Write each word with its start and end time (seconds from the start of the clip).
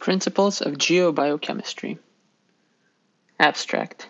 Principles 0.00 0.62
of 0.62 0.78
Geobiochemistry 0.78 1.98
Abstract 3.38 4.08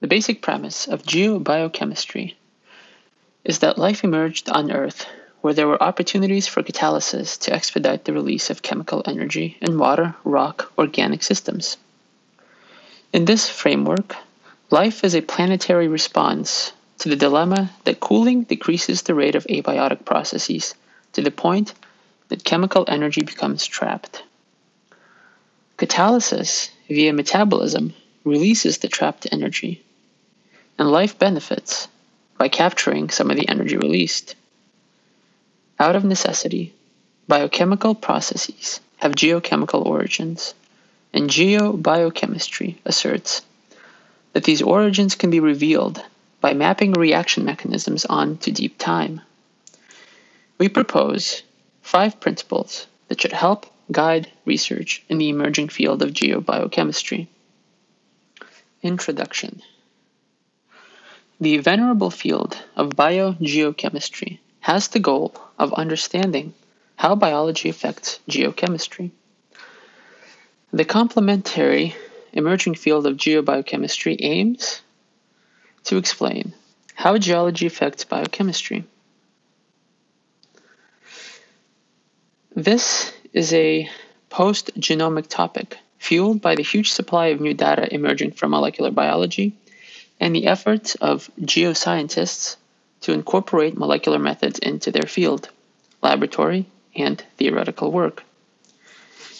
The 0.00 0.06
basic 0.06 0.42
premise 0.42 0.86
of 0.86 1.04
geobiochemistry 1.04 2.34
is 3.44 3.60
that 3.60 3.78
life 3.78 4.04
emerged 4.04 4.50
on 4.50 4.70
Earth 4.70 5.06
where 5.40 5.54
there 5.54 5.66
were 5.66 5.82
opportunities 5.82 6.48
for 6.48 6.62
catalysis 6.62 7.40
to 7.40 7.52
expedite 7.54 8.04
the 8.04 8.12
release 8.12 8.50
of 8.50 8.60
chemical 8.60 9.02
energy 9.06 9.56
in 9.62 9.78
water, 9.78 10.14
rock, 10.22 10.70
organic 10.76 11.22
systems. 11.22 11.78
In 13.10 13.24
this 13.24 13.48
framework, 13.48 14.16
life 14.68 15.02
is 15.02 15.14
a 15.14 15.22
planetary 15.22 15.88
response 15.88 16.74
to 16.98 17.08
the 17.08 17.16
dilemma 17.16 17.70
that 17.84 18.00
cooling 18.00 18.42
decreases 18.42 19.00
the 19.00 19.14
rate 19.14 19.34
of 19.34 19.46
abiotic 19.46 20.04
processes 20.04 20.74
to 21.14 21.22
the 21.22 21.30
point 21.30 21.72
that 22.28 22.44
chemical 22.44 22.84
energy 22.86 23.22
becomes 23.22 23.64
trapped. 23.64 24.24
Catalysis 25.82 26.70
via 26.86 27.12
metabolism 27.12 27.92
releases 28.22 28.78
the 28.78 28.86
trapped 28.86 29.26
energy, 29.32 29.82
and 30.78 30.88
life 30.88 31.18
benefits 31.18 31.88
by 32.38 32.46
capturing 32.48 33.10
some 33.10 33.32
of 33.32 33.36
the 33.36 33.48
energy 33.48 33.76
released. 33.76 34.36
Out 35.80 35.96
of 35.96 36.04
necessity, 36.04 36.72
biochemical 37.26 37.96
processes 37.96 38.78
have 38.98 39.16
geochemical 39.16 39.84
origins, 39.84 40.54
and 41.12 41.28
geobiochemistry 41.28 42.76
asserts 42.84 43.42
that 44.34 44.44
these 44.44 44.62
origins 44.62 45.16
can 45.16 45.30
be 45.30 45.40
revealed 45.40 46.00
by 46.40 46.54
mapping 46.54 46.92
reaction 46.92 47.44
mechanisms 47.44 48.04
onto 48.04 48.52
deep 48.52 48.78
time. 48.78 49.20
We 50.58 50.68
propose 50.68 51.42
five 51.80 52.20
principles 52.20 52.86
that 53.08 53.20
should 53.20 53.32
help 53.32 53.66
guide 53.92 54.30
research 54.44 55.04
in 55.08 55.18
the 55.18 55.28
emerging 55.28 55.68
field 55.68 56.02
of 56.02 56.10
geobiochemistry. 56.10 57.28
Introduction 58.82 59.62
The 61.40 61.58
venerable 61.58 62.10
field 62.10 62.56
of 62.74 62.90
biogeochemistry 62.90 64.38
has 64.60 64.88
the 64.88 65.00
goal 65.00 65.34
of 65.58 65.72
understanding 65.74 66.54
how 66.96 67.14
biology 67.14 67.68
affects 67.68 68.20
geochemistry. 68.28 69.10
The 70.72 70.84
complementary 70.84 71.94
emerging 72.32 72.76
field 72.76 73.06
of 73.06 73.16
geobiochemistry 73.16 74.16
aims 74.20 74.80
to 75.84 75.96
explain 75.96 76.54
how 76.94 77.18
geology 77.18 77.66
affects 77.66 78.04
biochemistry. 78.04 78.84
This 82.54 83.12
is 83.32 83.52
a 83.52 83.88
post 84.30 84.70
genomic 84.78 85.26
topic 85.28 85.78
fueled 85.98 86.40
by 86.40 86.54
the 86.54 86.62
huge 86.62 86.90
supply 86.90 87.26
of 87.28 87.40
new 87.40 87.54
data 87.54 87.92
emerging 87.94 88.32
from 88.32 88.50
molecular 88.50 88.90
biology 88.90 89.52
and 90.20 90.34
the 90.34 90.46
efforts 90.46 90.94
of 90.96 91.30
geoscientists 91.40 92.56
to 93.00 93.12
incorporate 93.12 93.76
molecular 93.76 94.18
methods 94.18 94.58
into 94.58 94.90
their 94.90 95.08
field, 95.08 95.48
laboratory, 96.02 96.66
and 96.94 97.24
theoretical 97.36 97.90
work. 97.90 98.22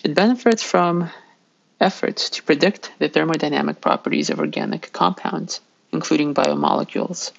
It 0.04 0.14
benefits 0.14 0.62
from 0.62 1.10
efforts 1.80 2.30
to 2.30 2.42
predict 2.42 2.92
the 2.98 3.08
thermodynamic 3.08 3.80
properties 3.80 4.30
of 4.30 4.40
organic 4.40 4.92
compounds, 4.92 5.60
including 5.92 6.34
biomolecules, 6.34 7.32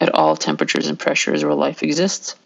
at 0.00 0.14
all 0.14 0.36
temperatures 0.36 0.86
and 0.86 0.98
pressures 0.98 1.44
where 1.44 1.54
life 1.54 1.82
exists, 1.82 2.36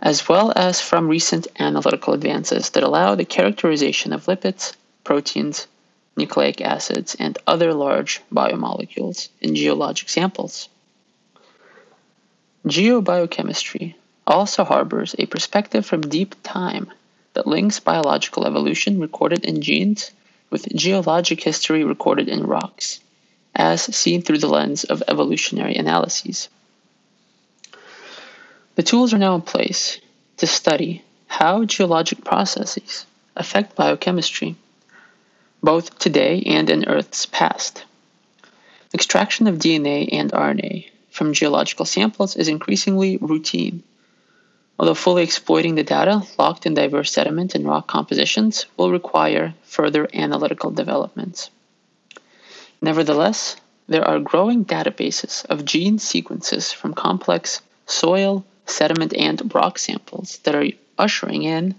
as 0.00 0.28
well 0.28 0.52
as 0.54 0.80
from 0.80 1.08
recent 1.08 1.46
analytical 1.58 2.14
advances 2.14 2.70
that 2.70 2.82
allow 2.82 3.14
the 3.14 3.24
characterization 3.24 4.12
of 4.12 4.26
lipids, 4.26 4.74
proteins, 5.04 5.66
nucleic 6.16 6.60
acids, 6.60 7.14
and 7.18 7.38
other 7.46 7.72
large 7.72 8.20
biomolecules 8.32 9.28
in 9.40 9.54
geologic 9.54 10.08
samples. 10.08 10.68
Geobiochemistry 12.66 13.94
also 14.26 14.64
harbors 14.64 15.14
a 15.18 15.26
perspective 15.26 15.86
from 15.86 16.00
deep 16.00 16.34
time 16.42 16.90
that 17.34 17.46
links 17.46 17.78
biological 17.78 18.46
evolution 18.46 18.98
recorded 18.98 19.44
in 19.44 19.62
genes 19.62 20.10
with 20.50 20.74
geologic 20.74 21.42
history 21.42 21.84
recorded 21.84 22.28
in 22.28 22.46
rocks, 22.46 23.00
as 23.54 23.82
seen 23.94 24.22
through 24.22 24.38
the 24.38 24.48
lens 24.48 24.84
of 24.84 25.02
evolutionary 25.06 25.76
analyses. 25.76 26.48
The 28.76 28.82
tools 28.82 29.14
are 29.14 29.18
now 29.18 29.34
in 29.34 29.40
place 29.40 29.98
to 30.36 30.46
study 30.46 31.02
how 31.28 31.64
geologic 31.64 32.22
processes 32.22 33.06
affect 33.34 33.74
biochemistry, 33.74 34.54
both 35.62 35.98
today 35.98 36.42
and 36.44 36.68
in 36.68 36.86
Earth's 36.86 37.24
past. 37.24 37.86
Extraction 38.92 39.46
of 39.46 39.56
DNA 39.56 40.10
and 40.12 40.30
RNA 40.30 40.90
from 41.10 41.32
geological 41.32 41.86
samples 41.86 42.36
is 42.36 42.48
increasingly 42.48 43.16
routine. 43.16 43.82
Although 44.78 44.92
fully 44.92 45.22
exploiting 45.22 45.74
the 45.74 45.82
data 45.82 46.22
locked 46.38 46.66
in 46.66 46.74
diverse 46.74 47.10
sediment 47.10 47.54
and 47.54 47.66
rock 47.66 47.86
compositions 47.86 48.66
will 48.76 48.92
require 48.92 49.54
further 49.62 50.06
analytical 50.12 50.70
developments. 50.70 51.48
Nevertheless, 52.82 53.56
there 53.88 54.06
are 54.06 54.20
growing 54.20 54.66
databases 54.66 55.46
of 55.46 55.64
gene 55.64 55.98
sequences 55.98 56.72
from 56.72 56.92
complex 56.92 57.62
soil, 57.86 58.44
sediment, 58.66 59.14
and 59.14 59.54
rock 59.54 59.78
samples 59.78 60.38
that 60.44 60.54
are 60.54 60.66
ushering 60.98 61.44
in 61.44 61.74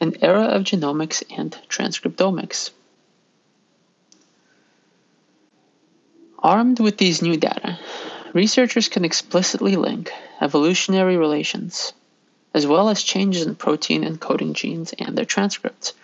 an 0.00 0.16
era 0.22 0.44
of 0.44 0.62
genomics 0.62 1.22
and 1.36 1.58
transcriptomics. 1.68 2.70
Armed 6.38 6.78
with 6.78 6.98
these 6.98 7.20
new 7.20 7.36
data, 7.36 7.78
researchers 8.32 8.88
can 8.88 9.04
explicitly 9.04 9.74
link 9.74 10.12
evolutionary 10.40 11.16
relations, 11.16 11.92
as 12.54 12.66
well 12.66 12.88
as 12.88 13.02
changes 13.02 13.44
in 13.46 13.56
protein 13.56 14.04
encoding 14.04 14.52
genes 14.52 14.92
and 14.98 15.18
their 15.18 15.24
transcripts, 15.24 15.94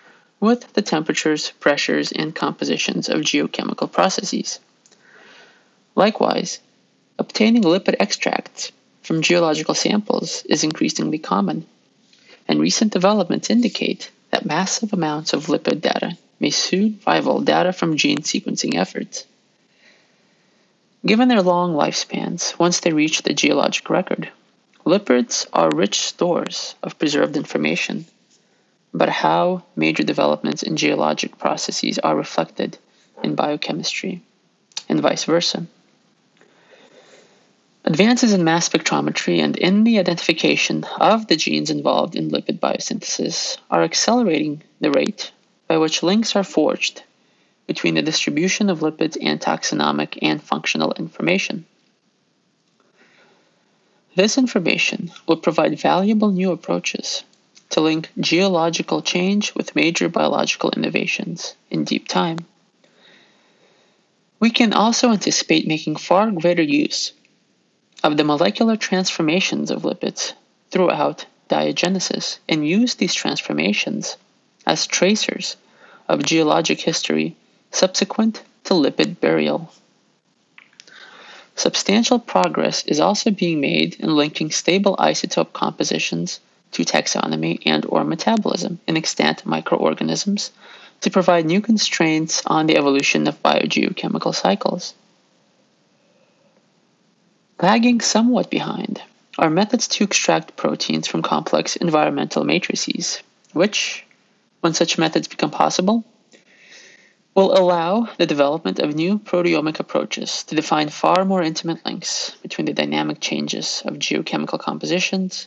with 0.41 0.73
the 0.73 0.83
temperatures, 0.83 1.53
pressures, 1.61 2.11
and 2.11 2.35
compositions 2.35 3.09
of 3.09 3.21
geochemical 3.21 3.91
processes. 3.91 4.59
Likewise, 5.95 6.59
obtaining 7.19 7.63
lipid 7.63 7.95
extracts 8.01 8.73
from 9.05 9.21
geological 9.21 9.75
samples 9.75 10.43
is 10.49 10.65
increasingly 10.65 11.19
common, 11.19 11.67
and 12.49 12.59
recent 12.59 12.93
developments 12.93 13.51
indicate 13.51 14.11
that 14.31 14.47
massive 14.47 14.93
amounts 14.95 15.35
of 15.35 15.47
lipid 15.47 15.83
data 15.83 16.17
may 16.41 16.51
soon 16.51 16.99
rival 17.07 17.43
data 17.43 17.73
from 17.73 17.99
gene 17.99 18.19
sequencing 18.19 18.75
efforts. 18.75 19.27
Given 21.05 21.29
their 21.29 21.43
long 21.43 21.75
lifespans, 21.75 22.59
once 22.59 22.81
they 22.81 22.93
reach 22.93 23.23
the 23.23 23.35
geologic 23.35 23.91
record, 23.91 24.31
lipids 24.87 25.47
are 25.53 25.71
rich 25.71 26.01
stores 26.01 26.75
of 26.83 26.99
preserved 26.99 27.37
information 27.37 28.07
about 28.95 29.11
how 29.11 29.65
major 29.77 30.03
developments 30.03 30.63
in 30.63 30.77
geologic 30.77 31.37
processes 31.37 31.99
are 31.99 32.17
reflected 32.17 32.79
in 33.23 33.35
biochemistry, 33.35 34.23
and 34.89 35.01
vice 35.01 35.25
versa. 35.25 35.67
Advances 37.87 38.33
in 38.33 38.45
mass 38.45 38.67
spectrometry 38.67 39.41
and 39.41 39.59
in 39.59 39.85
the 39.85 39.99
identification 39.99 40.85
of 40.99 41.27
the 41.27 41.37
genes 41.37 41.69
involved 41.69 42.17
in 42.17 42.31
lipid 42.31 42.59
biosynthesis 42.59 43.59
are 43.71 43.83
accelerating 43.83 44.63
the 44.81 44.91
rate 44.91 45.33
by 45.69 45.77
which 45.77 46.03
links 46.03 46.35
are 46.35 46.45
forged 46.45 47.03
between 47.67 47.95
the 47.95 48.01
distribution 48.01 48.71
of 48.71 48.81
lipids 48.81 49.19
and 49.21 49.39
taxonomic 49.39 50.19
and 50.23 50.43
functional 50.43 50.93
information. 50.93 51.67
This 54.15 54.39
information 54.39 55.11
will 55.29 55.37
provide 55.37 55.79
valuable 55.79 56.31
new 56.31 56.53
approaches 56.53 57.23
to 57.69 57.83
link 57.83 58.11
geological 58.19 59.03
change 59.03 59.55
with 59.55 59.77
major 59.77 60.09
biological 60.09 60.71
innovations 60.71 61.55
in 61.71 61.85
deep 61.85 62.09
time. 62.09 62.39
We 64.41 64.49
can 64.49 64.73
also 64.73 65.11
anticipate 65.11 65.67
making 65.67 65.97
far 65.97 66.31
greater 66.31 66.63
use 66.63 67.13
of 68.05 68.19
the 68.19 68.23
molecular 68.23 68.77
transformations 68.77 69.71
of 69.71 69.81
lipids 69.81 70.35
throughout 70.71 71.25
diagenesis 71.49 72.39
and 72.47 72.69
use 72.69 72.97
these 72.97 73.15
transformations 73.15 74.19
as 74.67 74.87
tracers 74.87 75.57
of 76.07 76.23
geologic 76.23 76.79
history 76.83 77.35
subsequent 77.71 78.43
to 78.63 78.75
lipid 78.75 79.19
burial. 79.21 79.73
Substantial 81.57 82.19
progress 82.19 82.85
is 82.85 83.01
also 83.01 83.31
being 83.31 83.63
made 83.63 83.95
in 83.95 84.15
linking 84.15 84.51
stable 84.51 84.97
isotope 84.99 85.55
compositions 85.55 86.41
to 86.73 86.85
taxonomy 86.85 87.63
and 87.65 87.87
or 87.89 88.05
metabolism 88.05 88.81
in 88.87 88.99
extant 88.99 89.47
microorganisms 89.47 90.51
to 91.01 91.11
provide 91.11 91.47
new 91.47 91.63
constraints 91.63 92.43
on 92.45 92.67
the 92.67 92.77
evolution 92.77 93.27
of 93.29 93.43
biogeochemical 93.43 94.35
cycles. 94.35 94.93
Lagging 97.63 98.01
somewhat 98.01 98.51
behind 98.51 99.01
are 99.39 99.49
methods 99.49 99.87
to 99.89 100.05
extract 100.05 100.57
proteins 100.57 101.07
from 101.07 101.23
complex 101.23 101.77
environmental 101.77 102.43
matrices, 102.43 103.23
which, 103.53 104.05
when 104.61 104.75
such 104.75 104.99
methods 104.99 105.29
become 105.29 105.51
possible, 105.51 106.05
will 107.35 107.57
allow 107.57 108.09
the 108.19 108.27
development 108.27 108.81
of 108.81 108.95
new 108.95 109.19
proteomic 109.19 109.79
approaches 109.79 110.43
to 110.45 110.57
define 110.57 110.89
far 110.89 111.25
more 111.25 111.43
intimate 111.43 111.85
links 111.87 112.33
between 112.43 112.65
the 112.65 112.73
dynamic 112.73 113.21
changes 113.21 113.83
of 113.85 113.95
geochemical 113.95 114.59
compositions 114.59 115.47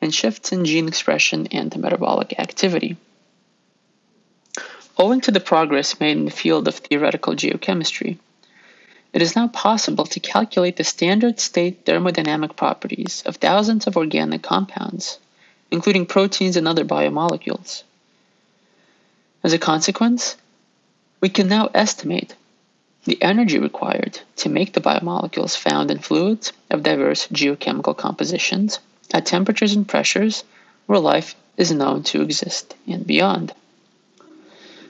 and 0.00 0.14
shifts 0.14 0.50
in 0.50 0.64
gene 0.64 0.88
expression 0.88 1.46
and 1.48 1.76
metabolic 1.76 2.38
activity. 2.38 2.96
Owing 4.96 5.20
to 5.22 5.30
the 5.30 5.40
progress 5.40 6.00
made 6.00 6.16
in 6.16 6.24
the 6.24 6.30
field 6.30 6.68
of 6.68 6.76
theoretical 6.76 7.34
geochemistry, 7.34 8.18
it 9.14 9.22
is 9.22 9.36
now 9.36 9.46
possible 9.46 10.04
to 10.04 10.18
calculate 10.18 10.74
the 10.74 10.82
standard 10.82 11.38
state 11.38 11.84
thermodynamic 11.86 12.56
properties 12.56 13.22
of 13.24 13.36
thousands 13.36 13.86
of 13.86 13.96
organic 13.96 14.42
compounds, 14.42 15.20
including 15.70 16.04
proteins 16.04 16.56
and 16.56 16.66
other 16.66 16.84
biomolecules. 16.84 17.84
As 19.44 19.52
a 19.52 19.58
consequence, 19.58 20.36
we 21.20 21.28
can 21.28 21.46
now 21.46 21.70
estimate 21.72 22.34
the 23.04 23.22
energy 23.22 23.60
required 23.60 24.18
to 24.34 24.48
make 24.48 24.72
the 24.72 24.80
biomolecules 24.80 25.56
found 25.56 25.92
in 25.92 25.98
fluids 26.00 26.52
of 26.68 26.82
diverse 26.82 27.28
geochemical 27.28 27.96
compositions 27.96 28.80
at 29.12 29.26
temperatures 29.26 29.74
and 29.74 29.86
pressures 29.86 30.42
where 30.86 30.98
life 30.98 31.36
is 31.56 31.70
known 31.70 32.02
to 32.02 32.20
exist 32.20 32.74
and 32.88 33.06
beyond. 33.06 33.54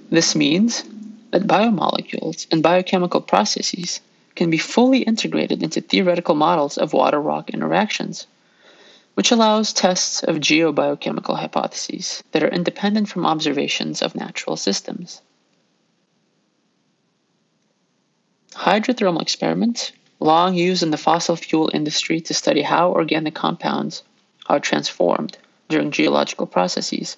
This 0.08 0.34
means 0.34 0.82
that 1.30 1.46
biomolecules 1.46 2.46
and 2.50 2.62
biochemical 2.62 3.20
processes 3.20 4.00
can 4.34 4.50
be 4.50 4.58
fully 4.58 5.00
integrated 5.00 5.62
into 5.62 5.80
theoretical 5.80 6.34
models 6.34 6.76
of 6.76 6.92
water 6.92 7.20
rock 7.20 7.50
interactions, 7.50 8.26
which 9.14 9.30
allows 9.30 9.72
tests 9.72 10.22
of 10.22 10.36
geobiochemical 10.36 11.38
hypotheses 11.38 12.22
that 12.32 12.42
are 12.42 12.48
independent 12.48 13.08
from 13.08 13.26
observations 13.26 14.02
of 14.02 14.14
natural 14.14 14.56
systems. 14.56 15.22
Hydrothermal 18.52 19.22
experiments, 19.22 19.92
long 20.20 20.54
used 20.54 20.82
in 20.82 20.90
the 20.90 20.96
fossil 20.96 21.36
fuel 21.36 21.70
industry 21.74 22.20
to 22.20 22.34
study 22.34 22.62
how 22.62 22.92
organic 22.92 23.34
compounds 23.34 24.02
are 24.46 24.60
transformed 24.60 25.36
during 25.68 25.90
geological 25.90 26.46
processes, 26.46 27.16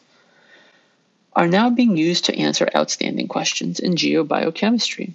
are 1.34 1.46
now 1.46 1.68
being 1.68 1.96
used 1.96 2.24
to 2.24 2.38
answer 2.38 2.68
outstanding 2.74 3.28
questions 3.28 3.78
in 3.78 3.94
geobiochemistry. 3.94 5.12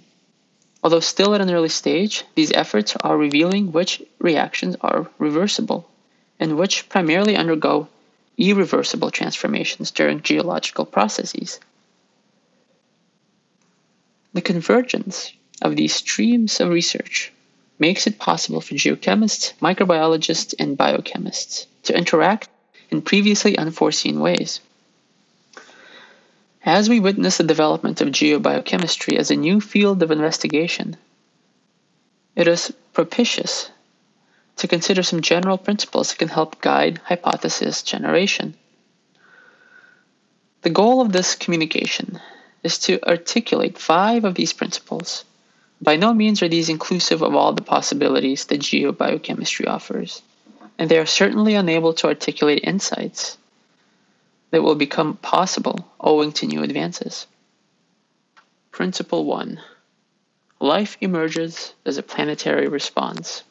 Although 0.82 1.00
still 1.00 1.34
at 1.34 1.40
an 1.40 1.50
early 1.50 1.68
stage, 1.68 2.24
these 2.34 2.52
efforts 2.52 2.96
are 2.96 3.16
revealing 3.16 3.70
which 3.70 4.02
reactions 4.18 4.76
are 4.80 5.08
reversible 5.18 5.88
and 6.40 6.56
which 6.56 6.88
primarily 6.88 7.36
undergo 7.36 7.88
irreversible 8.36 9.10
transformations 9.10 9.92
during 9.92 10.22
geological 10.22 10.84
processes. 10.84 11.60
The 14.32 14.40
convergence 14.40 15.32
of 15.60 15.76
these 15.76 15.94
streams 15.94 16.58
of 16.58 16.70
research 16.70 17.32
makes 17.78 18.06
it 18.06 18.18
possible 18.18 18.60
for 18.60 18.74
geochemists, 18.74 19.52
microbiologists, 19.60 20.54
and 20.58 20.76
biochemists 20.76 21.66
to 21.84 21.96
interact 21.96 22.48
in 22.90 23.02
previously 23.02 23.56
unforeseen 23.56 24.20
ways. 24.20 24.60
As 26.64 26.88
we 26.88 27.00
witness 27.00 27.38
the 27.38 27.44
development 27.44 28.00
of 28.00 28.08
geobiochemistry 28.08 29.18
as 29.18 29.32
a 29.32 29.36
new 29.36 29.60
field 29.60 30.00
of 30.00 30.12
investigation, 30.12 30.96
it 32.36 32.46
is 32.46 32.72
propitious 32.92 33.70
to 34.56 34.68
consider 34.68 35.02
some 35.02 35.22
general 35.22 35.58
principles 35.58 36.10
that 36.10 36.18
can 36.18 36.28
help 36.28 36.60
guide 36.60 37.00
hypothesis 37.04 37.82
generation. 37.82 38.54
The 40.60 40.70
goal 40.70 41.00
of 41.00 41.10
this 41.10 41.34
communication 41.34 42.20
is 42.62 42.78
to 42.80 43.02
articulate 43.08 43.76
five 43.76 44.24
of 44.24 44.36
these 44.36 44.52
principles 44.52 45.24
by 45.80 45.96
no 45.96 46.14
means 46.14 46.42
are 46.42 46.48
these 46.48 46.68
inclusive 46.68 47.22
of 47.22 47.34
all 47.34 47.52
the 47.54 47.62
possibilities 47.62 48.44
that 48.44 48.60
geobiochemistry 48.60 49.66
offers, 49.66 50.22
and 50.78 50.88
they 50.88 50.98
are 50.98 51.06
certainly 51.06 51.56
unable 51.56 51.92
to 51.94 52.06
articulate 52.06 52.60
insights 52.62 53.36
that 54.52 54.62
will 54.62 54.76
become 54.76 55.16
possible 55.16 55.88
owing 55.98 56.30
to 56.30 56.46
new 56.46 56.62
advances. 56.62 57.26
Principle 58.70 59.24
1 59.24 59.60
Life 60.60 60.96
emerges 61.00 61.74
as 61.84 61.98
a 61.98 62.02
planetary 62.02 62.68
response. 62.68 63.42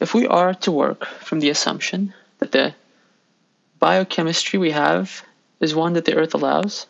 If 0.00 0.14
we 0.14 0.26
are 0.26 0.54
to 0.54 0.72
work 0.72 1.04
from 1.04 1.40
the 1.40 1.50
assumption 1.50 2.14
that 2.38 2.50
the 2.50 2.74
biochemistry 3.78 4.58
we 4.58 4.72
have 4.72 5.22
is 5.60 5.74
one 5.74 5.92
that 5.92 6.06
the 6.06 6.16
Earth 6.16 6.34
allows, 6.34 6.86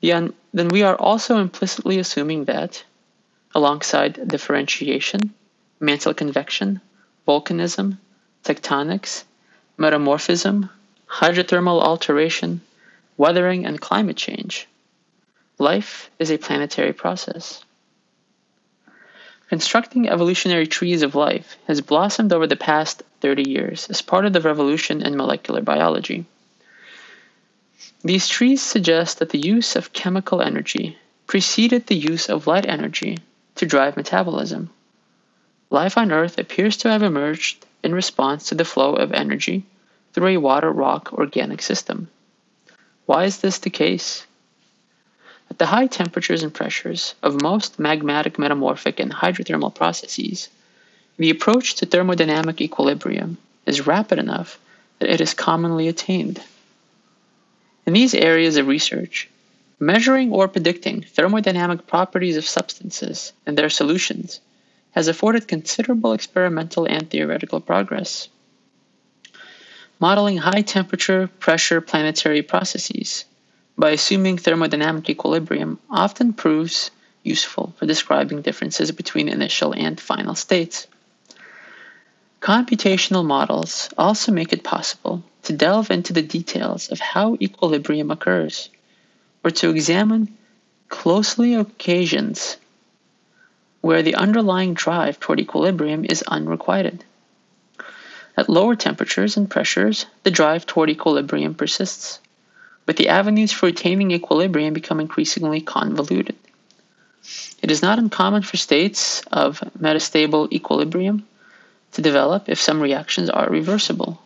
then 0.00 0.68
we 0.70 0.82
are 0.82 0.96
also 0.96 1.38
implicitly 1.38 1.98
assuming 1.98 2.44
that, 2.44 2.84
alongside 3.54 4.28
differentiation, 4.28 5.32
mantle 5.80 6.14
convection, 6.14 6.80
volcanism, 7.26 7.98
tectonics, 8.44 9.24
metamorphism, 9.76 10.70
hydrothermal 11.08 11.82
alteration, 11.82 12.60
weathering, 13.16 13.64
and 13.66 13.80
climate 13.80 14.16
change, 14.16 14.68
life 15.58 16.10
is 16.18 16.30
a 16.30 16.38
planetary 16.38 16.92
process. 16.92 17.64
Constructing 19.48 20.08
evolutionary 20.08 20.66
trees 20.66 21.02
of 21.02 21.14
life 21.14 21.56
has 21.66 21.80
blossomed 21.80 22.32
over 22.32 22.46
the 22.46 22.56
past 22.56 23.02
30 23.22 23.48
years 23.48 23.88
as 23.88 24.02
part 24.02 24.26
of 24.26 24.34
the 24.34 24.42
revolution 24.42 25.00
in 25.00 25.16
molecular 25.16 25.62
biology. 25.62 26.26
These 28.02 28.28
trees 28.28 28.62
suggest 28.62 29.18
that 29.18 29.30
the 29.30 29.40
use 29.40 29.74
of 29.74 29.94
chemical 29.94 30.42
energy 30.42 30.98
preceded 31.26 31.86
the 31.86 31.96
use 31.96 32.28
of 32.28 32.46
light 32.46 32.66
energy 32.66 33.18
to 33.54 33.66
drive 33.66 33.96
metabolism. 33.96 34.70
Life 35.70 35.96
on 35.96 36.12
Earth 36.12 36.38
appears 36.38 36.76
to 36.78 36.90
have 36.90 37.02
emerged 37.02 37.64
in 37.82 37.94
response 37.94 38.48
to 38.48 38.54
the 38.54 38.64
flow 38.64 38.94
of 38.94 39.12
energy 39.12 39.64
through 40.18 40.26
a 40.26 40.36
water 40.36 40.72
rock 40.72 41.12
organic 41.12 41.62
system. 41.62 42.08
Why 43.06 43.26
is 43.26 43.38
this 43.38 43.58
the 43.58 43.70
case? 43.70 44.26
At 45.48 45.58
the 45.58 45.66
high 45.66 45.86
temperatures 45.86 46.42
and 46.42 46.52
pressures 46.52 47.14
of 47.22 47.40
most 47.40 47.78
magmatic 47.78 48.36
metamorphic 48.36 48.98
and 48.98 49.12
hydrothermal 49.12 49.72
processes, 49.76 50.48
the 51.18 51.30
approach 51.30 51.76
to 51.76 51.86
thermodynamic 51.86 52.60
equilibrium 52.60 53.38
is 53.64 53.86
rapid 53.86 54.18
enough 54.18 54.58
that 54.98 55.08
it 55.08 55.20
is 55.20 55.34
commonly 55.34 55.86
attained. 55.86 56.42
In 57.86 57.92
these 57.92 58.12
areas 58.12 58.56
of 58.56 58.66
research, 58.66 59.28
measuring 59.78 60.32
or 60.32 60.48
predicting 60.48 61.02
thermodynamic 61.02 61.86
properties 61.86 62.36
of 62.36 62.44
substances 62.44 63.32
and 63.46 63.56
their 63.56 63.70
solutions 63.70 64.40
has 64.90 65.06
afforded 65.06 65.46
considerable 65.46 66.12
experimental 66.12 66.86
and 66.86 67.08
theoretical 67.08 67.60
progress. 67.60 68.28
Modeling 70.00 70.36
high 70.38 70.62
temperature, 70.62 71.26
pressure 71.26 71.80
planetary 71.80 72.42
processes 72.42 73.24
by 73.76 73.90
assuming 73.90 74.36
thermodynamic 74.36 75.08
equilibrium 75.08 75.78
often 75.90 76.32
proves 76.32 76.90
useful 77.24 77.74
for 77.76 77.86
describing 77.86 78.42
differences 78.42 78.92
between 78.92 79.28
initial 79.28 79.74
and 79.74 80.00
final 80.00 80.34
states. 80.34 80.86
Computational 82.40 83.24
models 83.24 83.90
also 83.98 84.30
make 84.30 84.52
it 84.52 84.62
possible 84.62 85.24
to 85.42 85.52
delve 85.52 85.90
into 85.90 86.12
the 86.12 86.22
details 86.22 86.90
of 86.90 87.00
how 87.00 87.36
equilibrium 87.40 88.12
occurs, 88.12 88.70
or 89.42 89.50
to 89.50 89.70
examine 89.70 90.36
closely 90.88 91.54
occasions 91.54 92.56
where 93.80 94.02
the 94.02 94.14
underlying 94.14 94.74
drive 94.74 95.18
toward 95.18 95.40
equilibrium 95.40 96.04
is 96.04 96.22
unrequited. 96.22 97.04
At 98.38 98.48
lower 98.48 98.76
temperatures 98.76 99.36
and 99.36 99.50
pressures, 99.50 100.06
the 100.22 100.30
drive 100.30 100.64
toward 100.64 100.90
equilibrium 100.90 101.56
persists, 101.56 102.20
but 102.86 102.96
the 102.96 103.08
avenues 103.08 103.50
for 103.50 103.66
attaining 103.66 104.12
equilibrium 104.12 104.74
become 104.74 105.00
increasingly 105.00 105.60
convoluted. 105.60 106.36
It 107.60 107.72
is 107.72 107.82
not 107.82 107.98
uncommon 107.98 108.42
for 108.42 108.56
states 108.56 109.22
of 109.32 109.58
metastable 109.76 110.52
equilibrium 110.52 111.26
to 111.94 112.00
develop 112.00 112.48
if 112.48 112.60
some 112.60 112.80
reactions 112.80 113.28
are 113.28 113.50
reversible. 113.50 114.22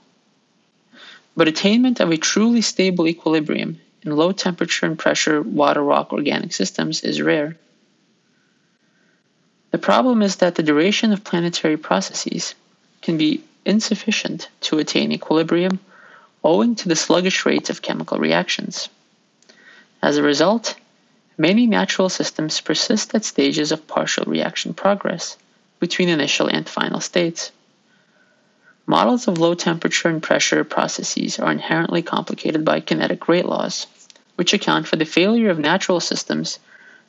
But 1.35 1.49
attainment 1.49 1.99
of 1.99 2.11
a 2.11 2.19
truly 2.19 2.61
stable 2.61 3.09
equilibrium 3.09 3.81
in 4.03 4.15
low 4.15 4.33
temperature 4.33 4.85
and 4.85 4.99
pressure 4.99 5.41
water 5.41 5.83
rock 5.83 6.13
organic 6.13 6.53
systems 6.53 7.03
is 7.03 7.23
rare. 7.23 7.57
The 9.71 9.79
problem 9.79 10.21
is 10.21 10.37
that 10.37 10.57
the 10.57 10.63
duration 10.63 11.15
of 11.15 11.25
planetary 11.25 11.79
processes 11.79 12.55
can 13.01 13.17
be 13.17 13.43
insufficient 13.65 14.49
to 14.61 14.79
attain 14.79 15.13
equilibrium 15.13 15.79
owing 16.45 16.75
to 16.75 16.89
the 16.89 16.97
sluggish 16.97 17.47
rates 17.47 17.71
of 17.71 17.83
chemical 17.83 18.19
reactions. 18.19 18.89
As 20.03 20.17
a 20.17 20.23
result, 20.23 20.75
many 21.39 21.67
natural 21.67 22.09
systems 22.09 22.61
persist 22.61 23.15
at 23.15 23.25
stages 23.25 23.71
of 23.71 23.87
partial 23.87 24.25
reaction 24.25 24.75
progress 24.75 25.37
between 25.79 26.09
initial 26.09 26.49
and 26.49 26.69
final 26.69 27.01
states. 27.01 27.53
Models 28.87 29.29
of 29.29 29.39
low 29.39 29.55
temperature 29.55 30.09
and 30.09 30.23
pressure 30.23 30.65
processes 30.65 31.39
are 31.39 31.53
inherently 31.53 32.03
complicated 32.03 32.65
by 32.65 32.81
kinetic 32.81 33.29
rate 33.29 33.47
laws, 33.47 33.87
which 34.35 34.53
account 34.53 34.89
for 34.89 34.97
the 34.97 35.05
failure 35.05 35.51
of 35.51 35.59
natural 35.59 36.01
systems 36.01 36.59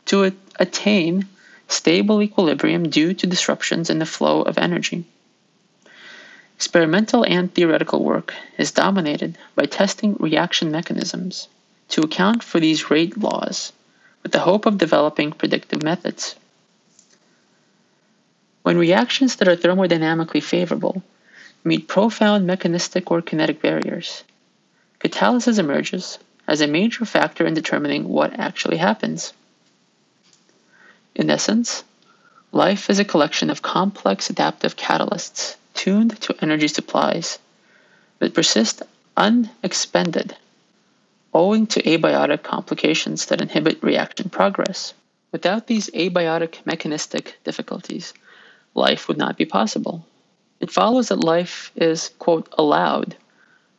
to 0.05 0.31
attain 0.59 1.27
stable 1.67 2.21
equilibrium 2.21 2.89
due 2.89 3.13
to 3.15 3.25
disruptions 3.25 3.89
in 3.89 3.97
the 3.97 4.05
flow 4.05 4.43
of 4.43 4.59
energy. 4.59 5.05
Experimental 6.63 7.25
and 7.25 7.53
theoretical 7.53 8.01
work 8.01 8.33
is 8.57 8.71
dominated 8.71 9.37
by 9.53 9.65
testing 9.65 10.15
reaction 10.17 10.71
mechanisms 10.71 11.49
to 11.89 11.99
account 11.99 12.41
for 12.41 12.61
these 12.61 12.89
rate 12.89 13.17
laws 13.17 13.73
with 14.23 14.31
the 14.31 14.39
hope 14.39 14.65
of 14.65 14.77
developing 14.77 15.33
predictive 15.33 15.83
methods. 15.83 16.37
When 18.61 18.77
reactions 18.77 19.35
that 19.35 19.49
are 19.49 19.57
thermodynamically 19.57 20.41
favorable 20.41 21.03
meet 21.65 21.89
profound 21.89 22.47
mechanistic 22.47 23.11
or 23.11 23.21
kinetic 23.21 23.61
barriers, 23.61 24.23
catalysis 25.01 25.59
emerges 25.59 26.17
as 26.47 26.61
a 26.61 26.67
major 26.67 27.03
factor 27.03 27.45
in 27.45 27.55
determining 27.55 28.07
what 28.07 28.39
actually 28.39 28.77
happens. 28.77 29.33
In 31.13 31.29
essence, 31.29 31.83
life 32.53 32.89
is 32.89 32.99
a 32.99 33.11
collection 33.11 33.49
of 33.49 33.61
complex 33.61 34.29
adaptive 34.29 34.77
catalysts 34.77 35.57
tuned 35.73 36.19
to 36.21 36.35
energy 36.41 36.67
supplies 36.67 37.39
that 38.19 38.33
persist 38.33 38.83
unexpended 39.17 40.35
owing 41.33 41.65
to 41.65 41.81
abiotic 41.81 42.43
complications 42.43 43.25
that 43.25 43.41
inhibit 43.41 43.81
reaction 43.81 44.29
progress. 44.29 44.93
Without 45.31 45.65
these 45.65 45.89
abiotic 45.89 46.65
mechanistic 46.65 47.39
difficulties, 47.43 48.13
life 48.75 49.07
would 49.07 49.17
not 49.17 49.37
be 49.37 49.45
possible. 49.45 50.05
It 50.59 50.71
follows 50.71 51.09
that 51.09 51.23
life 51.23 51.71
is, 51.75 52.11
quote, 52.19 52.47
allowed 52.57 53.15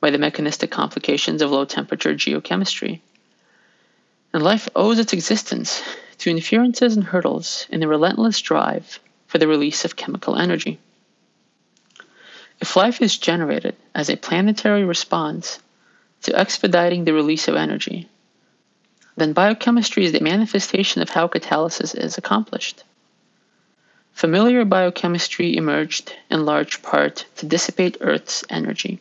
by 0.01 0.11
the 0.11 0.19
mechanistic 0.19 0.71
complications 0.71 1.41
of 1.43 1.51
low 1.51 1.65
temperature 1.65 2.15
geochemistry. 2.15 3.01
And 4.33 4.43
life 4.43 4.69
owes 4.75 4.99
its 4.99 5.13
existence 5.13 5.83
to 6.19 6.31
inferences 6.31 6.97
and 6.97 7.05
hurdles 7.05 7.67
in 7.71 7.81
the 7.81 7.89
relentless 7.89 8.41
drive 8.41 8.99
for 9.29 9.39
the 9.39 9.49
release 9.49 9.85
of 9.85 9.97
chemical 9.97 10.37
energy. 10.37 10.79
If 12.65 12.77
life 12.77 13.03
is 13.03 13.19
generated 13.19 13.77
as 13.95 14.09
a 14.09 14.17
planetary 14.17 14.85
response 14.85 15.59
to 16.23 16.35
expediting 16.35 17.05
the 17.05 17.13
release 17.13 17.47
of 17.47 17.57
energy, 17.57 18.09
then 19.19 19.35
biochemistry 19.35 20.07
is 20.07 20.13
the 20.13 20.21
manifestation 20.21 21.03
of 21.03 21.11
how 21.11 21.29
catalysis 21.29 21.95
is 21.95 22.17
accomplished. 22.17 22.83
Familiar 24.15 24.65
biochemistry 24.65 25.59
emerged 25.59 26.17
in 26.31 26.47
large 26.47 26.81
part 26.81 27.27
to 27.37 27.45
dissipate 27.45 27.99
Earth's 28.01 28.45
energy, 28.49 28.99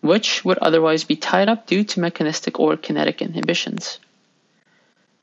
which 0.00 0.42
would 0.42 0.56
otherwise 0.62 1.04
be 1.04 1.16
tied 1.16 1.50
up 1.50 1.66
due 1.66 1.84
to 1.84 2.00
mechanistic 2.00 2.58
or 2.58 2.78
kinetic 2.78 3.20
inhibitions. 3.20 3.98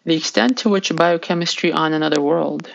The 0.03 0.15
extent 0.15 0.59
to 0.59 0.69
which 0.69 0.95
biochemistry 0.95 1.71
on 1.71 1.93
another 1.93 2.21
world, 2.21 2.69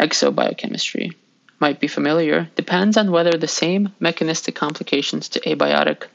exobiochemistry, 0.00 1.12
might 1.60 1.78
be 1.78 1.86
familiar 1.86 2.48
depends 2.56 2.96
on 2.96 3.10
whether 3.10 3.36
the 3.36 3.46
same 3.46 3.92
mechanistic 4.00 4.54
complications 4.54 5.28
to 5.28 5.40
abiotic 5.40 6.06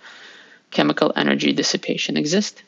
chemical 0.71 1.13
energy 1.15 1.53
dissipation 1.53 2.17
exist. 2.17 2.63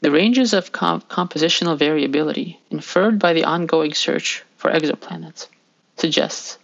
The 0.00 0.10
ranges 0.10 0.52
of 0.52 0.70
compositional 0.70 1.76
variability 1.76 2.60
inferred 2.70 3.18
by 3.18 3.32
the 3.32 3.44
ongoing 3.44 3.94
search 3.94 4.44
for 4.56 4.70
exoplanets 4.70 5.48
suggests 5.96 6.58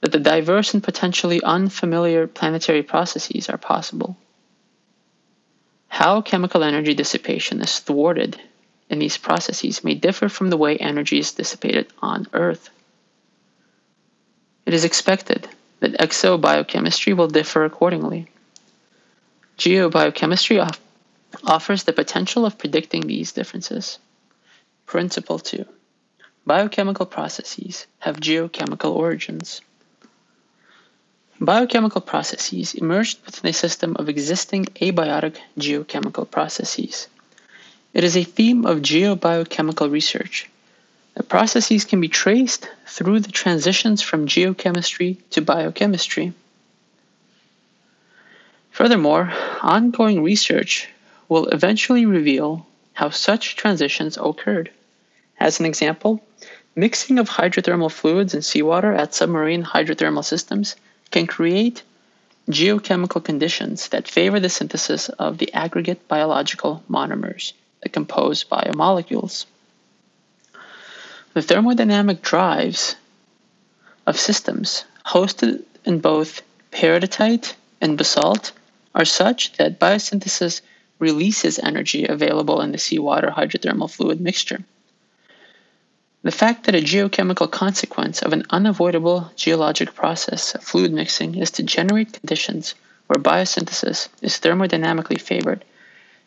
that 0.00 0.12
the 0.12 0.20
diverse 0.20 0.74
and 0.74 0.82
potentially 0.82 1.42
unfamiliar 1.42 2.26
planetary 2.26 2.82
processes 2.82 3.48
are 3.48 3.58
possible. 3.58 4.16
How 5.88 6.20
chemical 6.20 6.62
energy 6.62 6.94
dissipation 6.94 7.60
is 7.60 7.78
thwarted 7.78 8.40
in 8.88 8.98
these 8.98 9.16
processes 9.16 9.82
may 9.82 9.94
differ 9.94 10.28
from 10.28 10.50
the 10.50 10.56
way 10.56 10.76
energy 10.76 11.18
is 11.18 11.32
dissipated 11.32 11.86
on 12.00 12.26
Earth. 12.32 12.70
It 14.72 14.76
is 14.76 14.86
expected 14.86 15.46
that 15.80 15.98
exobiochemistry 15.98 17.14
will 17.14 17.28
differ 17.28 17.66
accordingly. 17.66 18.28
Geobiochemistry 19.58 20.66
offers 21.44 21.84
the 21.84 21.92
potential 21.92 22.46
of 22.46 22.56
predicting 22.56 23.02
these 23.02 23.32
differences. 23.32 23.98
Principle 24.86 25.38
2 25.38 25.66
Biochemical 26.46 27.04
processes 27.04 27.86
have 27.98 28.16
geochemical 28.16 28.94
origins. 28.94 29.60
Biochemical 31.38 32.00
processes 32.00 32.72
emerged 32.72 33.18
within 33.26 33.50
a 33.50 33.52
system 33.52 33.94
of 33.96 34.08
existing 34.08 34.64
abiotic 34.80 35.36
geochemical 35.58 36.30
processes. 36.30 37.08
It 37.92 38.04
is 38.04 38.16
a 38.16 38.24
theme 38.24 38.64
of 38.64 38.78
geobiochemical 38.78 39.90
research. 39.90 40.48
The 41.14 41.22
processes 41.22 41.84
can 41.84 42.00
be 42.00 42.08
traced 42.08 42.68
through 42.86 43.20
the 43.20 43.32
transitions 43.32 44.00
from 44.00 44.26
geochemistry 44.26 45.18
to 45.30 45.42
biochemistry. 45.42 46.32
Furthermore, 48.70 49.32
ongoing 49.60 50.22
research 50.22 50.88
will 51.28 51.46
eventually 51.48 52.06
reveal 52.06 52.66
how 52.94 53.10
such 53.10 53.56
transitions 53.56 54.18
occurred. 54.20 54.70
As 55.38 55.60
an 55.60 55.66
example, 55.66 56.22
mixing 56.74 57.18
of 57.18 57.28
hydrothermal 57.28 57.90
fluids 57.90 58.32
and 58.32 58.44
seawater 58.44 58.94
at 58.94 59.14
submarine 59.14 59.62
hydrothermal 59.62 60.24
systems 60.24 60.76
can 61.10 61.26
create 61.26 61.82
geochemical 62.48 63.22
conditions 63.22 63.88
that 63.88 64.08
favor 64.08 64.40
the 64.40 64.48
synthesis 64.48 65.08
of 65.10 65.38
the 65.38 65.52
aggregate 65.52 66.08
biological 66.08 66.82
monomers 66.88 67.52
that 67.82 67.92
compose 67.92 68.44
biomolecules. 68.44 69.44
The 71.34 71.40
thermodynamic 71.40 72.20
drives 72.20 72.96
of 74.06 74.20
systems 74.20 74.84
hosted 75.06 75.62
in 75.84 76.00
both 76.00 76.42
peridotite 76.70 77.54
and 77.80 77.96
basalt 77.96 78.52
are 78.94 79.06
such 79.06 79.54
that 79.54 79.80
biosynthesis 79.80 80.60
releases 80.98 81.58
energy 81.58 82.06
available 82.06 82.60
in 82.60 82.72
the 82.72 82.78
seawater 82.78 83.30
hydrothermal 83.30 83.90
fluid 83.90 84.20
mixture. 84.20 84.62
The 86.22 86.30
fact 86.30 86.64
that 86.64 86.74
a 86.74 86.78
geochemical 86.78 87.50
consequence 87.50 88.20
of 88.20 88.34
an 88.34 88.44
unavoidable 88.50 89.32
geologic 89.34 89.94
process 89.94 90.54
of 90.54 90.62
fluid 90.62 90.92
mixing 90.92 91.36
is 91.36 91.50
to 91.52 91.62
generate 91.62 92.12
conditions 92.12 92.74
where 93.06 93.22
biosynthesis 93.22 94.08
is 94.20 94.38
thermodynamically 94.38 95.20
favored 95.20 95.64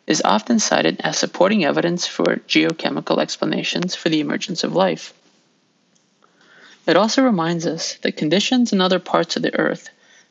is 0.06 0.22
often 0.24 0.58
cited 0.58 1.00
as 1.00 1.18
supporting 1.18 1.64
evidence 1.64 2.06
for 2.06 2.36
geochemical 2.48 3.20
explanations 3.20 3.94
for 3.94 4.08
the 4.08 4.20
emergence 4.20 4.62
of 4.62 4.74
life. 4.74 5.12
It 6.86 6.96
also 6.96 7.22
reminds 7.22 7.66
us 7.66 7.94
that 8.02 8.16
conditions 8.16 8.72
in 8.72 8.80
other 8.80 9.00
parts 9.00 9.36
of 9.36 9.42
the 9.42 9.58
Earth 9.58 9.90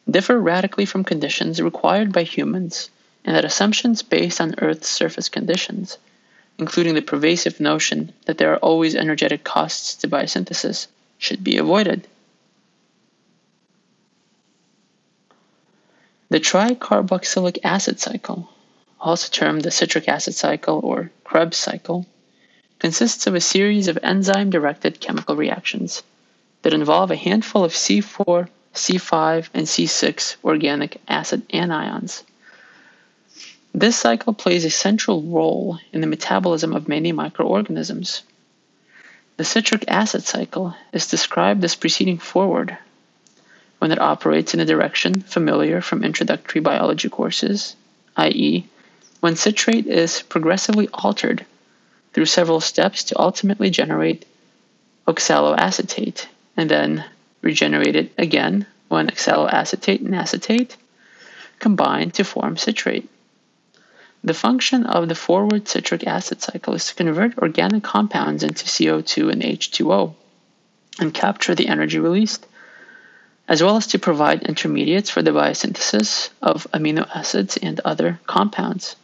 differ 0.09 0.39
radically 0.39 0.85
from 0.85 1.03
conditions 1.03 1.61
required 1.61 2.13
by 2.13 2.23
humans 2.23 2.89
and 3.25 3.35
that 3.35 3.43
assumptions 3.43 4.03
based 4.03 4.39
on 4.39 4.55
Earth's 4.59 4.87
surface 4.87 5.27
conditions, 5.27 5.97
including 6.57 6.93
the 6.93 7.01
pervasive 7.01 7.59
notion 7.59 8.13
that 8.25 8.37
there 8.37 8.53
are 8.53 8.57
always 8.57 8.95
energetic 8.95 9.43
costs 9.43 9.95
to 9.95 10.07
biosynthesis, 10.07 10.87
should 11.17 11.43
be 11.43 11.57
avoided. 11.57 12.07
The 16.29 16.39
tricarboxylic 16.39 17.59
acid 17.63 17.99
cycle, 17.99 18.49
also 19.05 19.29
termed 19.31 19.61
the 19.61 19.71
citric 19.71 20.09
acid 20.09 20.33
cycle 20.33 20.81
or 20.83 21.11
Krebs 21.23 21.55
cycle, 21.55 22.05
consists 22.79 23.27
of 23.27 23.35
a 23.35 23.39
series 23.39 23.87
of 23.87 23.97
enzyme 24.03 24.49
directed 24.49 24.99
chemical 24.99 25.37
reactions 25.37 26.03
that 26.63 26.73
involve 26.73 27.11
a 27.11 27.15
handful 27.15 27.63
of 27.63 27.71
C4, 27.71 28.49
C5, 28.73 29.49
and 29.53 29.65
C6 29.65 30.35
organic 30.43 30.99
acid 31.07 31.47
anions 31.47 32.23
this 33.77 33.97
cycle 33.97 34.33
plays 34.33 34.63
a 34.63 34.69
central 34.69 35.21
role 35.21 35.79
in 35.91 35.99
the 35.99 36.07
metabolism 36.07 36.73
of 36.73 36.87
many 36.87 37.11
microorganisms. 37.11 38.21
The 39.35 39.43
citric 39.43 39.83
acid 39.89 40.23
cycle 40.23 40.73
is 40.93 41.07
described 41.07 41.61
as 41.65 41.75
proceeding 41.75 42.17
forward 42.17 42.77
when 43.79 43.91
it 43.91 43.99
operates 43.99 44.53
in 44.53 44.61
a 44.61 44.65
direction 44.65 45.19
familiar 45.19 45.81
from 45.81 46.05
introductory 46.05 46.61
biology 46.61 47.09
courses, 47.09 47.75
i.e., 48.15 48.65
when 49.19 49.35
citrate 49.35 49.87
is 49.87 50.21
progressively 50.21 50.87
altered 50.93 51.45
through 52.13 52.25
several 52.25 52.61
steps 52.61 53.05
to 53.05 53.19
ultimately 53.19 53.69
generate 53.69 54.25
oxaloacetate 55.07 56.27
and 56.57 56.69
then 56.69 57.03
regenerated 57.41 58.11
again 58.17 58.65
when 58.87 59.07
oxaloacetate 59.07 59.99
and 59.99 60.15
acetate 60.15 60.77
combine 61.59 62.11
to 62.11 62.23
form 62.23 62.57
citrate. 62.57 63.09
The 64.23 64.33
function 64.33 64.85
of 64.85 65.07
the 65.07 65.15
forward 65.15 65.67
citric 65.67 66.05
acid 66.07 66.41
cycle 66.41 66.73
is 66.73 66.85
to 66.87 66.95
convert 66.95 67.37
organic 67.37 67.83
compounds 67.83 68.43
into 68.43 68.65
CO2 68.65 69.31
and 69.31 69.41
H2O 69.41 70.15
and 70.99 71.13
capture 71.13 71.53
the 71.53 71.67
energy 71.67 71.99
released. 71.99 72.45
as 73.47 73.61
well 73.61 73.77
as 73.77 73.87
to 73.87 73.99
provide 73.99 74.43
intermediates 74.43 75.09
for 75.09 75.21
the 75.21 75.31
biosynthesis 75.31 76.29
of 76.41 76.67
amino 76.73 77.07
acids 77.15 77.57
and 77.57 77.79
other 77.85 78.19
compounds. 78.25 78.95